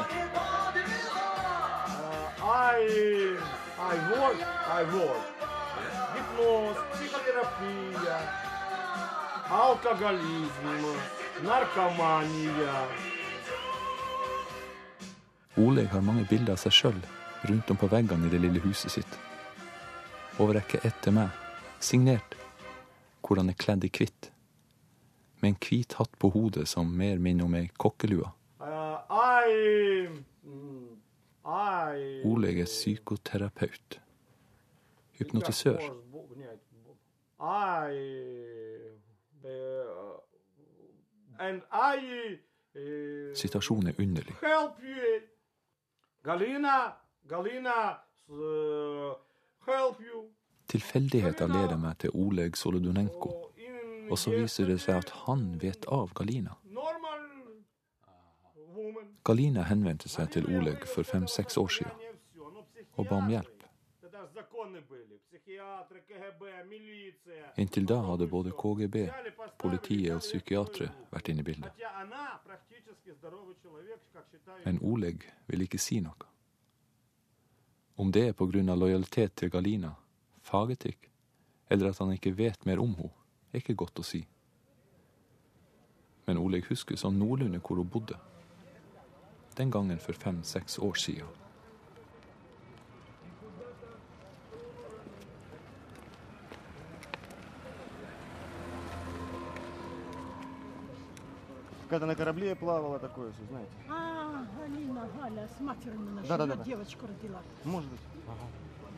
[2.43, 3.37] I,
[3.79, 5.38] I work, I work.
[6.38, 8.18] Гипноз, психотерапия,
[9.50, 10.86] алкоголизм,
[11.44, 12.88] наркомания.
[15.58, 17.00] Oleg har mange bilder av seg sjøl
[17.50, 19.18] rundt om på veggene i det lille huset sitt.
[20.38, 21.34] Overrekker ett til meg,
[21.82, 22.38] signert,
[23.22, 24.30] hvor han er kledd i hvitt.
[25.42, 28.30] Med en hvit hatt på hodet som mer minner om ei kokkelue.
[28.62, 29.02] Uh,
[29.50, 30.08] I,
[30.46, 30.88] mm,
[31.44, 32.24] I...
[32.30, 34.00] Oleg er psykoterapeut.
[35.20, 35.78] Hypnotisør.
[37.41, 37.95] I,
[39.45, 40.19] uh,
[41.41, 42.39] and I
[42.77, 44.35] uh, Situasjonen er underlig.
[44.43, 45.21] help you.
[46.25, 46.93] Galina,
[47.29, 47.99] Galina,
[49.67, 50.25] help you.
[50.69, 53.31] Tilfeldigheter leder meg til Oleg Solodunenko,
[54.11, 56.57] og så viser det seg at han vet av Galina.
[59.25, 61.93] Galina henvendte seg til Oleg for fem-seks år siden
[62.99, 63.58] og ba om hjelp.
[67.57, 68.97] Inntil da hadde både KGB,
[69.59, 71.85] politiet og psykiatere vært inne i bildet.
[74.65, 76.27] Men Oleg vil ikke si noe.
[77.99, 78.75] Om det er pga.
[78.75, 79.95] lojalitet til Galina,
[80.43, 81.11] fagetikk,
[81.71, 83.15] eller at han ikke vet mer om henne,
[83.53, 84.27] er ikke godt å si.
[86.27, 88.19] Men Oleg husker som noenlunde hvor hun bodde.
[89.57, 91.48] Den gangen for fem-seks år siden.
[101.90, 103.72] Когда на корабле плавала, такое все, знаете.
[103.90, 106.54] А, Галина, Галя, с матерью наша, Да-да-да.
[106.54, 107.40] она девочку родила.
[107.64, 108.00] Может быть.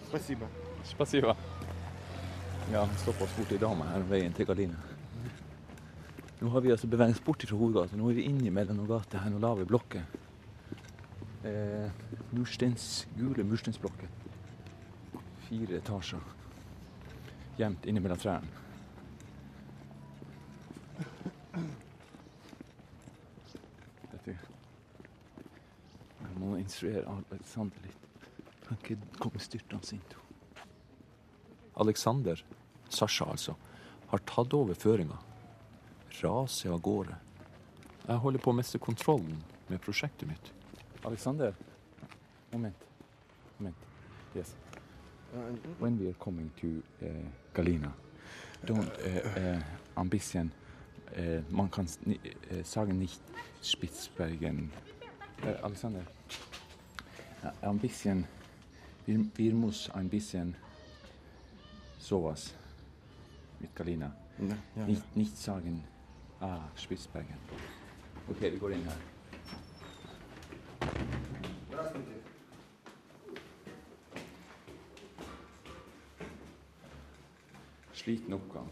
[0.08, 0.48] Спасибо.
[0.86, 1.36] Spasiba.
[2.72, 4.78] Ja, vi stopper oss bort i dama her veien til Gardina.
[6.42, 7.96] Nå har vi altså beveget oss bort fra hovedgata.
[7.98, 10.02] Nå er vi inne mellom noen gater her, noen lave blokker.
[11.46, 11.90] Eh,
[12.34, 14.08] mursteins, gule mursteinsblokker.
[15.48, 16.22] Fire etasjer.
[17.58, 18.48] Gjemt inne mellom trærne.
[26.61, 28.07] Instruere Alexander litt.
[28.67, 30.03] Kan ikke komme styrtende inn.
[30.11, 30.19] to.
[31.81, 32.45] Alexander,
[32.89, 33.55] Sasha altså,
[34.11, 35.19] har tatt over føringa.
[36.21, 37.17] Raser av gårde.
[38.07, 40.53] Jeg holder på å miste kontrollen med prosjektet mitt.
[41.05, 41.55] Alexander,
[42.53, 42.87] moment.
[43.59, 43.77] Moment.
[44.35, 44.55] Yes.
[45.79, 47.09] When we are coming to uh,
[47.55, 47.93] Galina,
[48.67, 49.61] don't uh, uh,
[49.97, 50.51] ambition,
[51.51, 51.89] man kan
[52.63, 53.21] sagen nicht
[53.61, 54.71] Spitzbergen.
[55.43, 56.05] Uh, Alexander,
[57.43, 58.27] uh, ambition,
[59.07, 60.55] wir, wir muss ein bisschen
[61.99, 62.53] sowas
[63.59, 64.15] mit Galina.
[64.39, 65.83] Ja, ja, nicht, nicht sagen,
[66.41, 67.39] ah, Spitzbergen.
[68.29, 68.97] Okay, går inn her.
[77.95, 78.69] Sliten oppgang.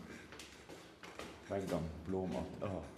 [1.49, 2.47] Veggene, blåmat.
[2.61, 2.98] Ah.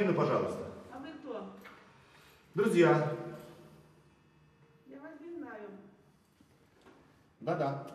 [0.00, 0.72] Галину, пожалуйста.
[0.90, 1.52] А вы кто?
[2.54, 3.12] Друзья.
[4.86, 5.68] Я вас не знаю.
[7.40, 7.86] Да-да.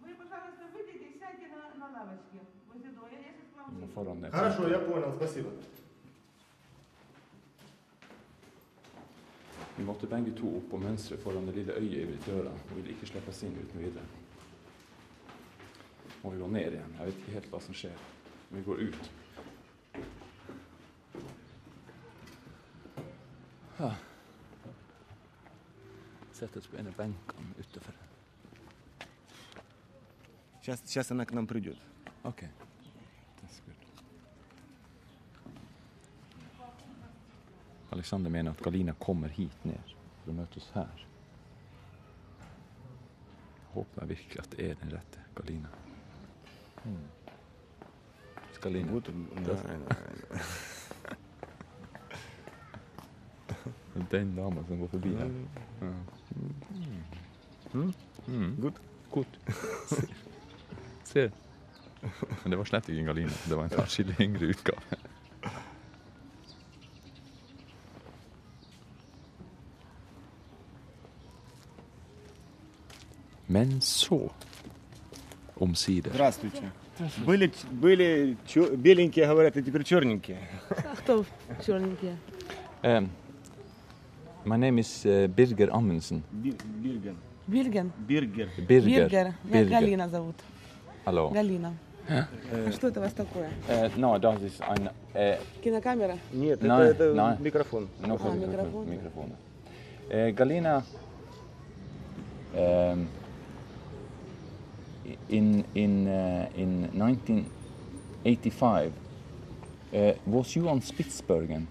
[0.00, 2.40] Вы, пожалуйста, выйдите и сядьте на, на лавочке
[2.72, 3.08] возле дома.
[3.12, 3.92] Я, я сейчас к вам Nå выйду.
[3.92, 4.30] foran det.
[4.30, 5.50] Хорошо, я понял, спасибо.
[9.76, 12.50] Vi måtte begge to opp på mønsteret foran det lille øyet i døra.
[12.50, 14.04] Hun ville ikke slippe oss inn uten videre.
[16.22, 16.96] Må vi gå ned igjen.
[16.98, 18.00] Jeg vet ikke helt hva som skjer.
[18.50, 19.10] Vi går ut.
[23.82, 23.94] Ja.
[26.32, 27.94] Setter oss på en av benkene utenfor.
[30.60, 31.78] Сейчас, сейчас она к нам придет.
[32.22, 32.42] Ok.
[33.40, 33.76] That's good.
[37.90, 41.06] Alexander mener at Galina kommer hit ned for å møte oss her.
[43.72, 45.68] Håper jeg virkelig at det er den rette Galina.
[46.82, 47.06] Hmm.
[48.60, 48.92] Galina.
[48.92, 49.10] Вот,
[49.46, 49.56] да,
[54.11, 55.29] Den dama som går forbi her.
[55.81, 55.87] Ja.
[57.73, 57.93] Mm.
[58.27, 58.55] Mm.
[58.61, 58.81] Godt.
[59.11, 59.39] Godt.
[61.03, 61.31] Se.
[62.43, 63.29] Men det var slett ikke en Galina.
[63.49, 64.81] Det var en atskillig yngre utgave.
[73.47, 74.31] Men så,
[75.55, 76.71] omsider Здравствуйте.
[77.25, 80.37] Были, были чё- беленькие, говорят, а теперь черненькие.
[80.69, 81.25] А кто
[81.65, 82.17] черненькие?
[82.83, 83.09] Um,
[84.44, 86.22] my name is uh, Birger Amundsen.
[86.32, 87.16] Би- Бирген.
[87.46, 87.92] Бирген?
[88.08, 88.48] Биргер.
[88.58, 89.34] Birger.
[89.44, 89.68] Меня Birger.
[89.70, 90.34] Галина зовут.
[91.04, 91.30] Hallo.
[91.32, 91.72] Галина.
[92.08, 92.26] Ja.
[92.52, 93.50] А что это у вас такое?
[93.68, 94.88] Uh, no, das ist ein...
[95.14, 96.16] Uh, Кинокамера?
[96.32, 97.38] Нет, Nein, это, это nein.
[97.42, 97.88] микрофон.
[98.06, 98.88] Nog Ah, een microfoon.
[98.88, 99.32] microfoon.
[100.10, 100.82] Eh, Galina,
[102.54, 103.00] ehm,
[105.28, 108.92] in, in, eh, in 1985,
[109.90, 111.68] eh, was you on Spitsbergen?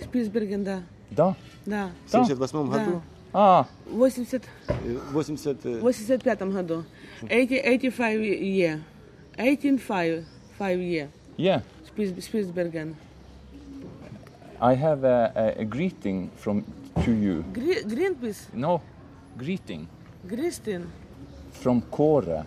[0.00, 0.82] Спицберген, да.
[1.10, 1.34] Да?
[1.66, 1.90] Да.
[2.06, 2.78] В 78 Да.
[2.78, 3.02] году?
[3.32, 5.64] А, 80, Э, 80...
[5.66, 6.84] э, в 85 году.
[7.22, 8.80] 80, 85 year.
[9.36, 10.24] 185
[10.58, 11.08] five year.
[11.38, 11.62] yeah.
[11.86, 12.94] Spitz- Spitsbergen.
[14.60, 16.64] I have a, a, a greeting from
[17.04, 17.42] to you.
[17.54, 18.52] Gre- Greenpeace.
[18.52, 18.82] No,
[19.38, 19.86] greeting
[20.28, 20.82] Kristin.
[21.52, 22.44] from Kåre.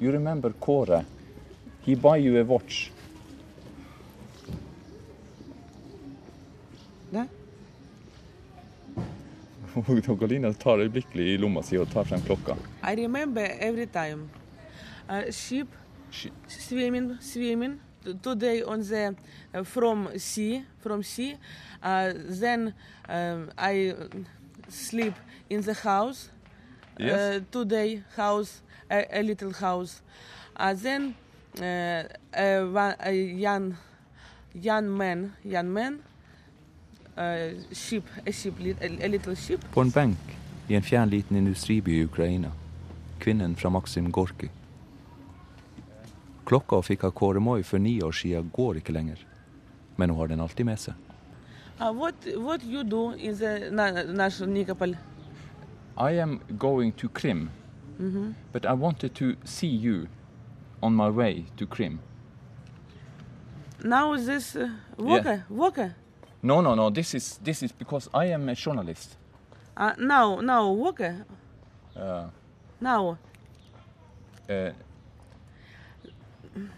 [0.00, 1.04] You remember Kåre?
[1.86, 2.90] He buy you a watch.
[10.59, 12.53] Tar øyeblikkelig i lomma si og tar frem klokka.
[12.83, 14.29] I remember every time.
[15.09, 15.67] Uh, ship
[16.47, 17.81] swimming, swimming.
[18.23, 19.15] Today on the
[19.53, 21.33] uh, from sea, from sea.
[21.83, 22.73] Uh, then
[23.09, 23.93] um, I
[24.69, 25.13] sleep
[25.49, 26.29] in the house.
[26.99, 27.11] Yes.
[27.19, 30.01] Uh, today house a, a little house.
[30.55, 31.15] Uh, then
[31.59, 32.03] uh,
[32.71, 33.75] one- a young,
[34.53, 35.99] young man, young man,
[37.17, 37.53] Eh,
[39.73, 40.17] På en benk
[40.67, 42.51] i en fjern liten industriby i Ukraina.
[43.19, 44.49] Kvinnen fra Maxim Gorki.
[46.45, 49.25] Klokka hun fikk av Kåre Moi for ni år siden, går ikke lenger.
[49.95, 50.93] Men hun har den alltid med seg.
[51.79, 54.95] Uh, what, what you do in the national Nikopol?
[57.13, 57.49] Krim,
[57.99, 58.33] mm -hmm.
[58.53, 60.07] but I wanted to see you
[61.65, 61.99] Krim.
[63.83, 65.49] Now this uh, Walker, yeah.
[66.45, 66.91] No, no, no.
[66.91, 69.17] This is this is because I am a journalist.
[69.75, 71.25] Uh, now, now Voka,
[71.97, 72.25] Uh,
[72.79, 73.17] now.
[74.49, 74.69] uh,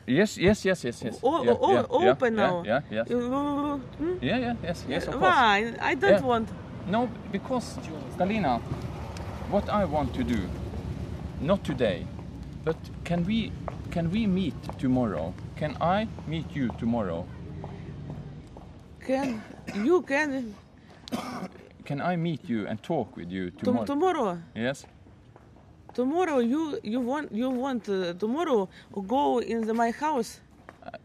[0.07, 1.19] yes, yes, yes, yes, yes.
[1.21, 2.63] O- Yeah, o- yeah, open yeah, now.
[2.65, 3.23] Yeah, yeah, yes.
[3.97, 4.17] Hmm?
[4.21, 5.21] Yeah, yeah, yes, yes, of course.
[5.35, 5.73] Why?
[5.81, 6.21] I don't Yeah.
[6.27, 6.49] want.
[6.87, 7.77] No, because
[8.17, 8.61] Galina,
[9.51, 10.47] what I want to do,
[11.41, 12.05] not today,
[12.63, 13.51] but can we
[13.91, 15.33] can we meet tomorrow?
[15.59, 17.25] Can I meet you tomorrow?
[19.07, 19.41] Can
[19.83, 20.53] you can
[21.85, 23.85] Can I meet you and talk with you tom- tomorrow?
[23.85, 24.37] tomorrow?
[24.53, 24.85] Yes.
[25.93, 28.67] Tomorrow you you want you want uh, tomorrow
[29.07, 30.41] go in the, my house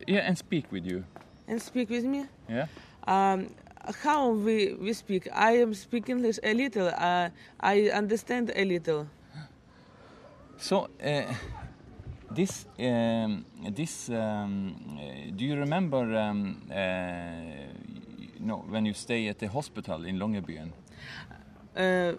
[0.09, 1.05] Yeah, and speak with you.
[1.49, 2.27] and speak with me.
[2.49, 2.67] Yeah.
[3.07, 3.55] Um,
[4.03, 5.29] how we we speak?
[5.33, 6.89] I am speak English a little.
[6.89, 7.31] Uh,
[7.61, 9.07] I understand a little.
[10.59, 11.35] So uh,
[12.31, 13.45] this um,
[13.75, 16.63] this um, uh, do you remember um,
[18.43, 20.73] uh, know, when you stay at the hospital in Longyearbyen?
[21.77, 22.13] Uh,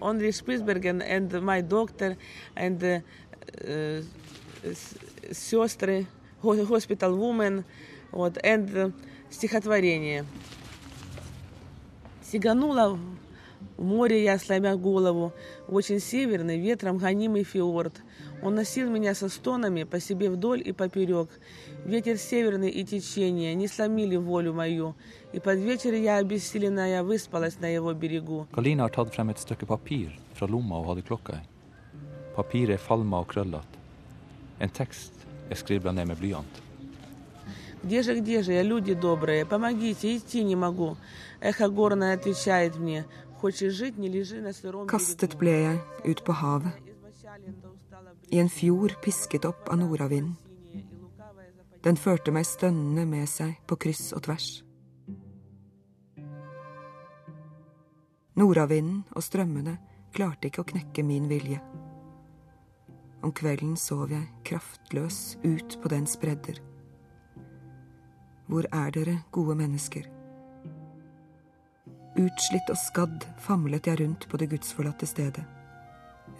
[0.00, 2.16] only Spitsbergen and my doctor
[2.56, 3.00] and uh,
[3.64, 4.02] uh,
[5.30, 6.06] сестры,
[6.40, 7.64] ho- hospital woman,
[8.10, 8.92] вот, and uh,
[9.30, 10.24] стихотворение.
[12.22, 12.98] Сиганула
[13.76, 15.32] в море я, сломя голову,
[15.68, 18.00] очень северный, ветром гонимый фиорд.
[18.42, 21.28] Он носил меня со стонами по себе вдоль и поперек.
[21.84, 24.96] Ветер северный и течение не сломили волю мою,
[25.32, 28.48] и под вечер я, обессиленная, выспалась на его берегу.
[28.52, 31.44] Galina har tatt frem et stykke papir fra lomma hun hadde klokka i.
[32.34, 33.78] Papiret er falma og krøllete.
[34.58, 35.12] En tekst
[35.48, 36.62] er skribla ned med blyant.
[37.84, 40.96] Где же, где же я, люди добрые, помогите, идти не могу.
[41.40, 43.04] Эхо горное отвечает мне,
[43.40, 46.91] хочешь жить, не лежи на сыром Kastet ble jeg ut på havet.
[48.32, 50.36] I en fjord pisket opp av nordavinden.
[51.84, 54.46] Den førte meg stønnende med seg på kryss og tvers.
[58.40, 59.74] Nordavinden og strømmene
[60.16, 61.58] klarte ikke å knekke min vilje.
[63.20, 66.62] Om kvelden sov jeg kraftløs ut på dens bredder.
[68.48, 70.08] Hvor er dere, gode mennesker?
[72.16, 75.44] Utslitt og skadd famlet jeg rundt på det gudsforlatte stedet.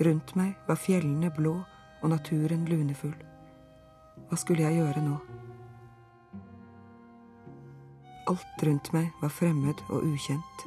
[0.00, 1.58] Rundt meg var fjellene blå
[2.02, 3.14] og naturen lunefull.
[4.28, 5.16] Hva skulle jeg gjøre nå?
[8.30, 10.66] Alt rundt meg var fremmed og ukjent.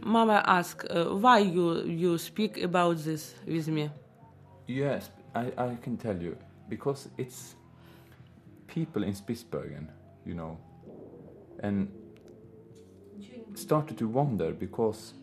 [0.00, 3.90] Mama asked, uh, why you, you speak about this with me?
[4.66, 6.36] Yes, I, I can tell you
[6.68, 7.56] because it's
[8.66, 9.88] people in Spitsbergen,
[10.24, 10.56] you know,
[11.62, 11.88] and
[13.58, 15.14] started to wonder because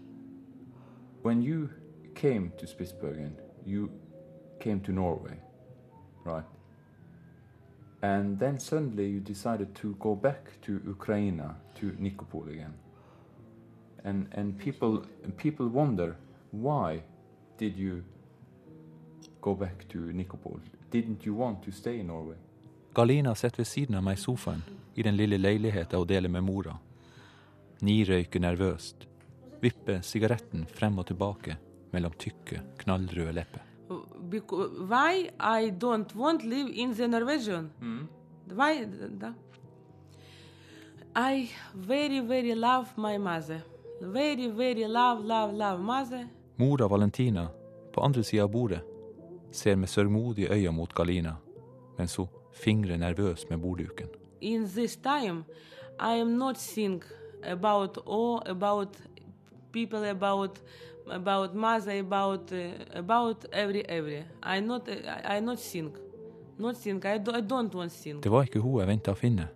[1.22, 1.70] when you
[2.14, 3.32] came to Spitsbergen,
[3.66, 3.90] you
[4.60, 5.38] came to Norway,
[6.24, 6.44] right?
[8.02, 11.42] And then suddenly you decided to go back to Ukraine,
[11.80, 12.74] to Nikopol again.
[14.04, 15.04] And and people
[15.38, 16.16] people wonder
[16.52, 17.02] why
[17.58, 18.04] did you
[19.42, 20.60] go back to Nikopol?
[20.92, 22.36] Didn't you want to stay in Norway?
[22.94, 24.62] Galina sitter ved siden av meg i sofaen
[24.96, 26.78] i den lille leiligheten hun deler med mora.
[27.82, 29.08] Nirøyker nervøst.
[29.62, 31.58] Vipper sigaretten frem og tilbake
[31.92, 33.62] mellom tykke, knallrøde lepper.
[33.90, 37.72] Why I don't want live in the Norwegian?
[38.50, 38.86] Why?
[39.22, 39.34] Да.
[41.16, 43.62] I very, very love my mother.
[44.02, 46.28] Very, very love, love, love mother.
[46.58, 47.48] Mora Valentina,
[47.94, 48.82] på andre sida av bordet,
[49.52, 51.36] ser med sørgmodige øyne mot Galina,
[51.98, 54.08] mens hun fingrer nervøst med bordduken.
[54.42, 55.44] In this time,
[56.00, 57.04] I am not think
[57.46, 58.98] about all about
[59.72, 60.60] people about
[61.12, 64.24] about mother about uh, about every every.
[64.44, 64.90] I not
[65.24, 65.96] I, not think,
[66.58, 67.06] not think.
[67.06, 68.24] I, do, I don't want think.
[68.24, 69.50] Det var ikke hun jeg venta å finne.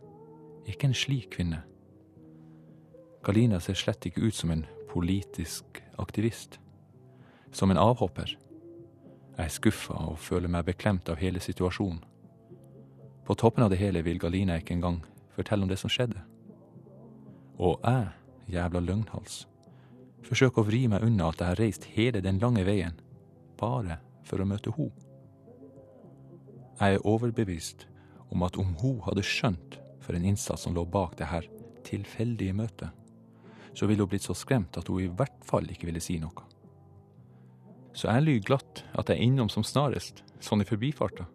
[0.68, 1.64] Ikke en slik kvinne.
[3.24, 6.60] Galina ser slett ikke ut som en politisk aktivist.
[7.52, 8.38] Som en avhopper.
[9.38, 12.04] Jeg er skuffa og føler meg beklemt av hele situasjonen.
[13.26, 15.04] På toppen av det hele vil Galina ikke engang
[15.36, 16.22] fortelle om det som skjedde.
[17.60, 18.08] Og jeg,
[18.56, 19.44] jævla løgnhals,
[20.24, 22.96] forsøker å vri meg unna at jeg har reist hele den lange veien
[23.60, 24.88] bare for å møte ho.
[26.80, 27.88] Jeg er overbevist
[28.32, 31.50] om at om hun hadde skjønt for en innsats som lå bak det her
[31.88, 32.94] tilfeldige møtet,
[33.74, 36.48] så ville hun blitt så skremt at hun i hvert fall ikke ville si noe.
[37.92, 41.26] Så jeg lyver glatt at jeg er innom som snarest, sånn i forbifarta,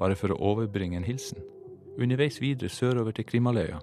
[0.00, 1.40] bare for å overbringe en hilsen.
[1.96, 3.80] Underveis videre sørover til Krimaløya.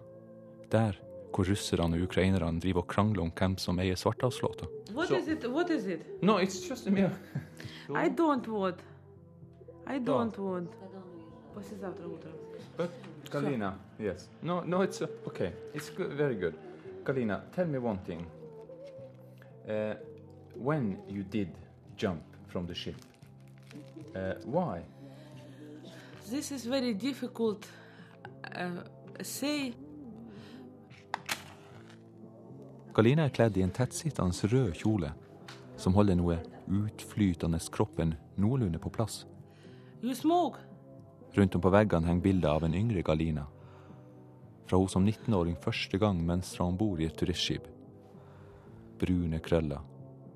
[0.69, 4.66] der hvor russerne og ukrainerne driver og krangler om hvem som eier Svartdalslåta.
[4.94, 5.44] What is it?
[5.50, 6.00] What is it?
[6.22, 7.10] No, it's just a mere...
[7.90, 8.78] I don't want.
[9.86, 10.68] I don't want.
[11.54, 12.32] Послезавтра утром.
[12.76, 12.90] But
[13.30, 14.28] Galina, yes.
[14.42, 15.52] No, no, it's uh, okay.
[15.74, 16.54] It's good, very good.
[17.04, 18.26] Galina, tell me one thing.
[19.68, 19.94] Uh,
[20.54, 21.48] when you did
[21.96, 22.96] jump from the ship,
[24.14, 24.82] uh, why?
[26.30, 27.66] This is very difficult.
[28.54, 28.82] Uh,
[29.22, 29.74] say
[32.99, 35.13] Galina er kledd i en tettsittende rød kjole
[35.79, 36.35] som holder noe
[36.67, 39.25] utflytende kroppen noenlunde på plass.
[40.01, 40.59] you smoke.
[41.37, 43.45] Rundt om på veggene henger bilder av en yngre Galina.
[44.65, 47.67] Fra hun som 19-åring første gang mønstra om bord i et turistskip.
[48.99, 49.79] Brune krøller,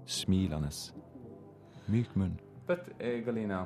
[0.06, 0.72] smilende,
[1.88, 2.40] myk munn.
[2.68, 3.66] But uh, Galina,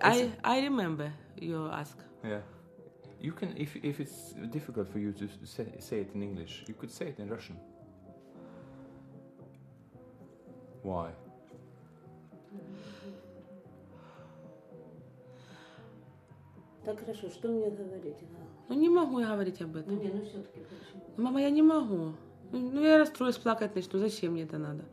[0.00, 1.98] I I remember you ask.
[2.24, 2.40] yeah,
[3.20, 6.74] you can if if it's difficult for you to say, say it in English, you
[6.74, 7.58] could say it in Russian.
[10.87, 11.11] Why?
[16.85, 18.17] Так хорошо, что мне говорить?
[18.67, 19.95] Ну не могу я говорить об этом.
[19.95, 21.03] Ну не, ну все-таки почему?
[21.17, 22.13] Мама, я не могу.
[22.51, 23.99] Ну ну, я расстроюсь, плакать начну.
[23.99, 24.83] Зачем мне это надо?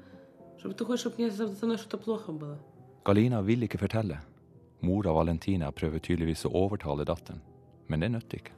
[0.58, 2.58] Чтобы ты хочешь, чтобы мне со со мной что-то плохо было.
[3.04, 4.18] Galina vil ikke fortelle.
[4.82, 7.40] Mora Valentina prøver tydeligvis å overtale datteren,
[7.88, 8.52] men det nytter ikke.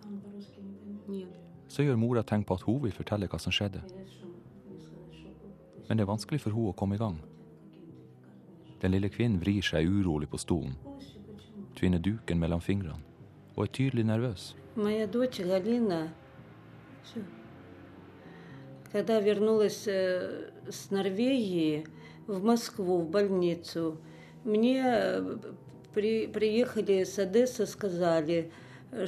[1.09, 1.29] Нет.
[1.69, 3.83] Så gjør mora tegn på at hun vil fortelle hva som skjedde.
[5.88, 7.18] Men det er vanskelig for hun å komme i gang.
[8.82, 10.76] Den lille kvinnen vrir seg urolig på stolen,
[11.80, 13.02] tvinner duken mellom fingrene
[13.56, 14.54] og er tydelig nervøs.
[14.76, 16.10] Моя дочь Галина,
[18.92, 21.86] когда вернулась э, с Норвегии
[22.28, 23.98] в Москву, в больницу,
[24.44, 25.38] мне э,
[25.94, 28.52] при- приехали с Одессы, сказали,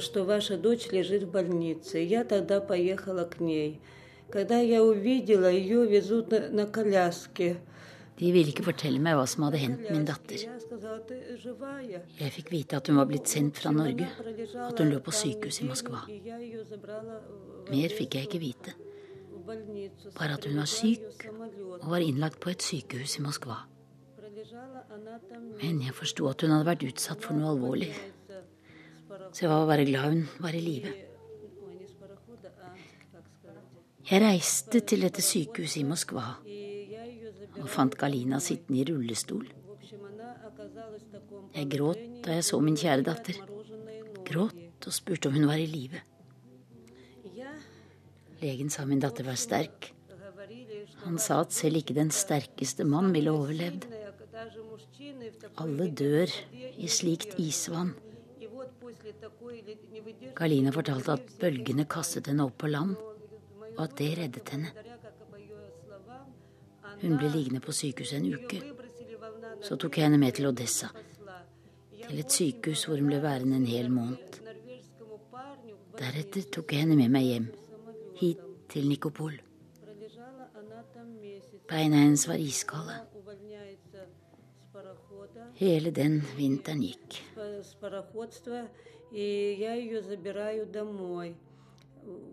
[0.00, 1.98] что ваша дочь лежит в больнице.
[2.00, 3.80] Я тогда поехала к ней.
[4.31, 7.57] Когда я увидела, ее везут на, на коляске.
[8.17, 10.39] De ville ikke fortelle meg hva som hadde hendt min datter.
[10.39, 12.01] Я сказала, ты живая?
[12.19, 14.99] Jeg fikk vite at hun var blitt sendt fra Norge, Она пролежала at hun lå
[15.03, 15.99] på там sykehus i Moskva.
[16.07, 17.19] неделю, и я ее забрала
[17.67, 18.71] в- Mer fikk jeg ikke vite,
[19.35, 20.11] в больницу.
[20.17, 21.27] bare at hun var syk
[21.81, 23.57] og var innlagt på et sykehus i Moskva.
[24.17, 27.91] Пролежала она там Men jeg forsto at hun hadde vært utsatt for noe alvorlig,
[29.33, 30.87] så jeg var bare glad hun var i live.
[34.10, 36.24] Jeg reiste til dette sykehuset i Moskva
[37.60, 39.44] og fant Galina sittende i rullestol.
[41.54, 43.38] Jeg gråt da jeg så min kjære datter.
[44.26, 46.00] Gråt og spurte om hun var i live.
[48.40, 49.92] Legen sa min datter var sterk.
[51.04, 53.86] Han sa at selv ikke den sterkeste mann ville overlevd.
[55.62, 56.34] Alle dør
[56.82, 57.94] i slikt isvann.
[60.34, 62.98] Galina fortalte at bølgene kastet henne opp på land
[63.76, 64.72] og at det reddet henne.
[67.02, 68.62] Hun ble liggende på sykehuset en uke.
[69.62, 70.88] Så tok jeg henne med til Odessa,
[72.08, 74.40] til et sykehus hvor hun ble værende en hel måned.
[75.98, 77.46] Deretter tok jeg henne med meg hjem,
[78.16, 79.40] hit til Nikopol.
[81.70, 82.96] Beina hennes var iskalde.
[85.60, 87.20] Hele den vinteren gikk.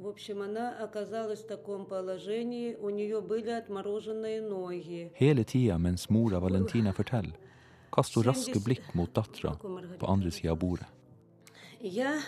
[0.02, 5.10] В общем, она оказалась в таком положении, у нее были отмороженные ноги.
[5.18, 7.36] Hele tida mens mora Valentina forteller,
[7.90, 9.52] kaster hun raske blikk mot dattera
[10.00, 10.86] på andre sida av bordet.
[11.80, 12.20] Я,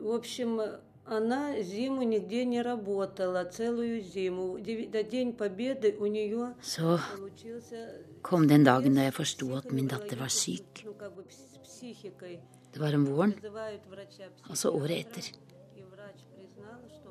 [0.00, 0.60] в общем,
[1.06, 4.58] она зиму нигде не работала, целую зиму.
[4.58, 9.72] Деви- До День Победы у нее Så получился kom den dagen da jeg forsto at
[9.72, 10.82] min datter var syk.
[10.84, 12.40] ну, как бы с психикой.
[12.72, 15.24] Det var om våren, Вызывают врача altså året etter.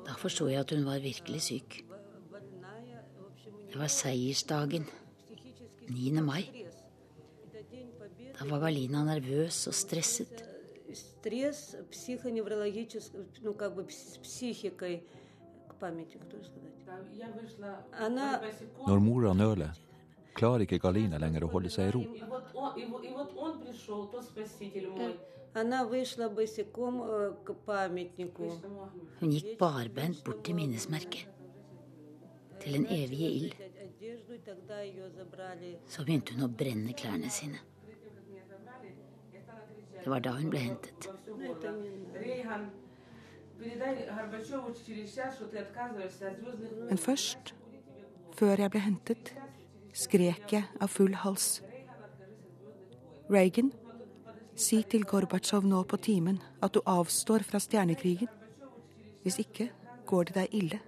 [0.06, 1.84] Da forsto jeg at hun var virkelig syk.
[2.30, 4.84] больная, в общем, у Det var seiersdagen,
[5.26, 6.22] психический 9.
[6.22, 6.42] mai.
[6.42, 6.74] стресс.
[7.44, 10.44] И до День Победы Da var Galina nervøs og stresset.
[10.94, 15.04] стресс психоневрологический, ну как бы с психикой,
[15.68, 16.72] к памяти, кто сказать.
[17.14, 18.40] Я вышла Она
[18.86, 19.70] Når mora nøler,
[20.34, 22.02] klarer ikke Galina lenger å holde seg i ro.
[29.19, 31.27] Hun gikk barbeint bort til minnesmerket,
[32.59, 33.53] til den evige ild.
[35.87, 37.59] Så begynte hun å brenne klærne sine.
[40.03, 41.09] Det var da hun ble hentet.
[46.89, 47.55] Men først,
[48.37, 49.33] før jeg ble hentet,
[49.93, 51.49] skrek jeg av full hals.
[53.33, 53.73] Reagan
[54.56, 58.28] si til Gorbatsjov nå på timen at du avstår fra stjernekrigen.
[59.22, 59.70] Hvis ikke
[60.06, 60.80] går det deg ille.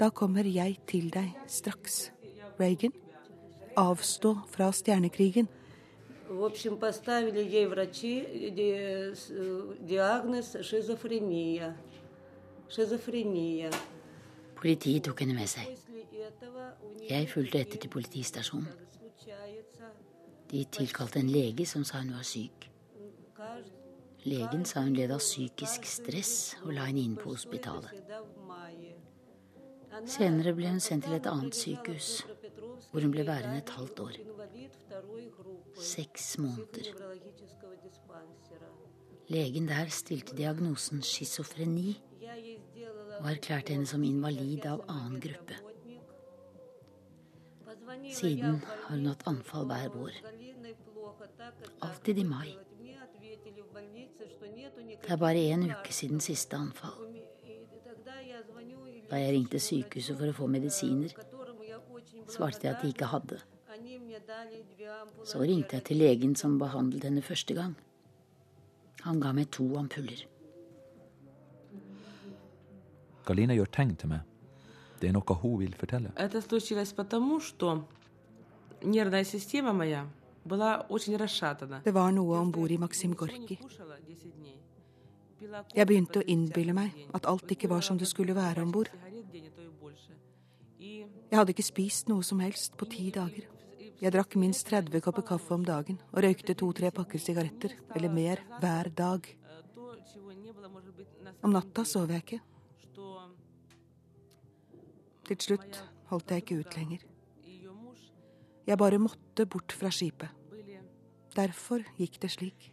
[0.00, 2.10] Da kommer jeg til deg straks.
[2.60, 2.92] Reagan,
[3.76, 5.48] avstå fra stjernekrigen.
[6.28, 8.24] В общем, поставили ей врачи
[8.56, 11.76] ди- с- э, диагноз шизофрения.
[12.68, 13.70] Шизофрения.
[14.56, 15.66] Politiet tok henne med seg.
[15.66, 18.68] После этого у нее Jeg fulgte etter til politistasjonen.
[20.51, 22.69] De tilkalte en lege som sa hun var syk.
[24.27, 26.33] Legen sa hun led av psykisk stress
[26.63, 27.91] og la henne inn på hospitalet.
[30.07, 32.09] Senere ble hun sendt til et annet sykehus,
[32.91, 34.17] hvor hun ble værende et halvt år.
[35.75, 36.91] Seks måneder.
[39.27, 41.97] Legen der stilte diagnosen schizofreni
[43.19, 45.66] og erklærte henne som invalid av annen gruppe.
[48.11, 50.15] Siden har hun hatt anfall hver vår.
[51.85, 52.55] Alltid i mai.
[55.01, 56.95] Det er bare én uke siden siste anfall.
[59.09, 61.13] Da jeg ringte sykehuset for å få medisiner,
[62.27, 63.41] svarte jeg at de ikke hadde.
[65.23, 67.75] Så ringte jeg til legen som behandlet henne første gang.
[69.05, 70.25] Han ga meg to ampuller.
[73.27, 74.36] Galina gjør tegn til meg.
[75.00, 76.12] Det er noe hun vil fortelle.
[76.16, 77.84] Это случилось потому, что
[78.82, 80.06] нервная система моя
[80.44, 81.82] была очень расшатана.
[81.84, 83.56] Det var noe om bord i Maksim Gorki.
[83.56, 84.56] Кушала 10 дней.
[85.38, 88.70] Пила Jeg begynte å innbille meg at alt ikke var som det skulle være om
[88.72, 88.88] bord.
[88.88, 90.12] сигарет в день, а то и больше.
[90.78, 93.44] И Jeg hadde ikke spist noe som helst på ti dager.
[94.00, 98.38] Jeg drakk minst 30 kopper kaffe om dagen og røykte to-tre pakker sigaretter, eller mer,
[98.60, 99.22] hver dag.
[99.22, 102.40] э, то, чего не было, может быть, на Om natta sov jeg ikke.
[105.27, 107.01] Til slutt holdt jeg ikke ut lenger.
[108.67, 110.29] Jeg bare måtte bort fra skipet.
[111.35, 112.71] Derfor gikk det slik.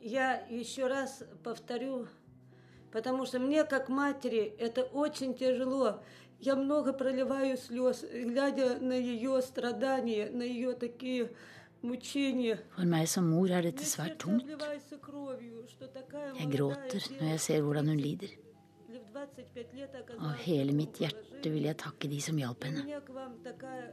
[0.00, 2.08] Я еще раз повторю,
[2.90, 6.02] потому что мне, как матери, это очень тяжело.
[6.40, 11.30] Я много проливаю слез, глядя на ее страдания, на ее такие
[11.82, 12.58] мучения.
[12.74, 14.48] For meg som mor er dette svært tungt.
[16.40, 18.32] Jeg gråter når jeg ser hvordan hun lider.
[20.18, 22.84] Av hele mitt hjerte vil jeg takke de som hjalp henne,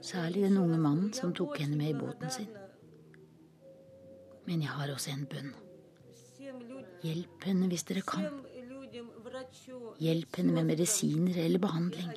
[0.05, 2.49] særlig den unge mannen som tok henne med i båten sin.
[4.47, 5.51] Men jeg har også en bønn.
[7.03, 8.25] Hjelp henne hvis dere kan.
[10.03, 12.09] Hjelp henne med medisiner eller behandling.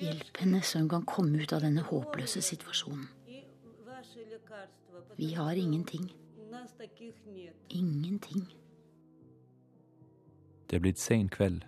[0.00, 3.08] Hjelp henne så hun kan komme ut av denne håpløse situasjonen.
[5.16, 6.10] Vi har ingenting.
[7.68, 8.44] Ingenting.
[10.74, 11.60] Det er blitt sen kveld.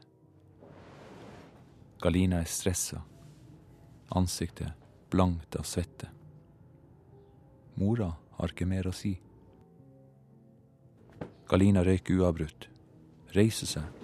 [2.02, 3.04] Galina er stressa.
[4.18, 4.72] Ansiktet
[5.14, 6.08] blankt av svette.
[7.78, 8.08] Mora
[8.40, 9.12] har ikke mer å si.
[11.46, 12.66] Galina røyker uavbrutt,
[13.38, 14.02] reiser seg,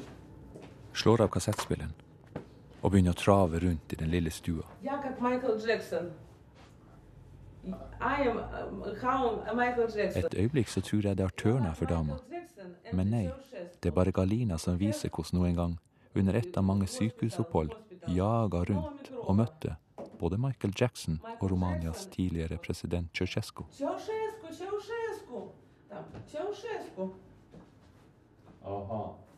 [0.95, 1.99] slår av kassettspilleren
[2.79, 4.71] og begynner å trave rundt i den lille stua.
[4.87, 6.13] Jakob Michael Jackson.
[10.15, 12.19] Et øyeblikk så tror jeg det er tørna for dama.
[12.93, 13.29] Men nei,
[13.83, 15.79] det er bare Galina som viser hvordan hun en gang,
[16.15, 17.71] under et av mange sykehusopphold,
[18.09, 19.77] jaga rundt og møtte
[20.23, 23.65] både Michael Jackson og Romanias tidligere president Ceaucescu.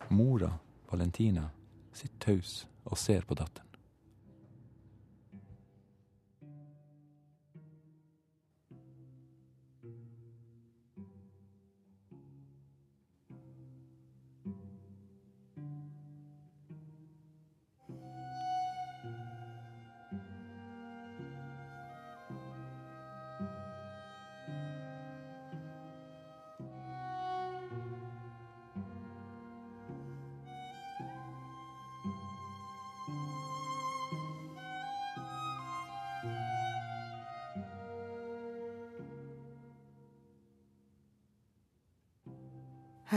[0.09, 0.51] Mora,
[0.91, 1.49] Valentina,
[1.93, 3.74] sitter taus og ser på datteren.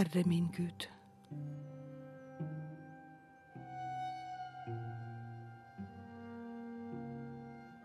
[0.07, 0.85] Herre min Gud.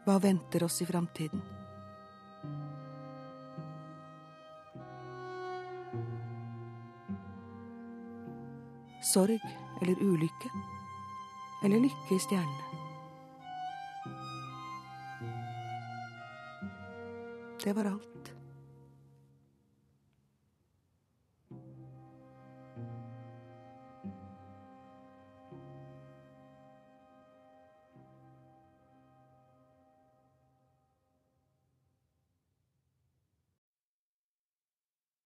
[0.05, 1.43] Hva venter oss i framtiden?
[9.03, 9.43] Sorg
[9.81, 10.53] eller ulykke?
[11.65, 12.87] Eller lykke i stjernene?
[17.65, 18.22] Det var alt.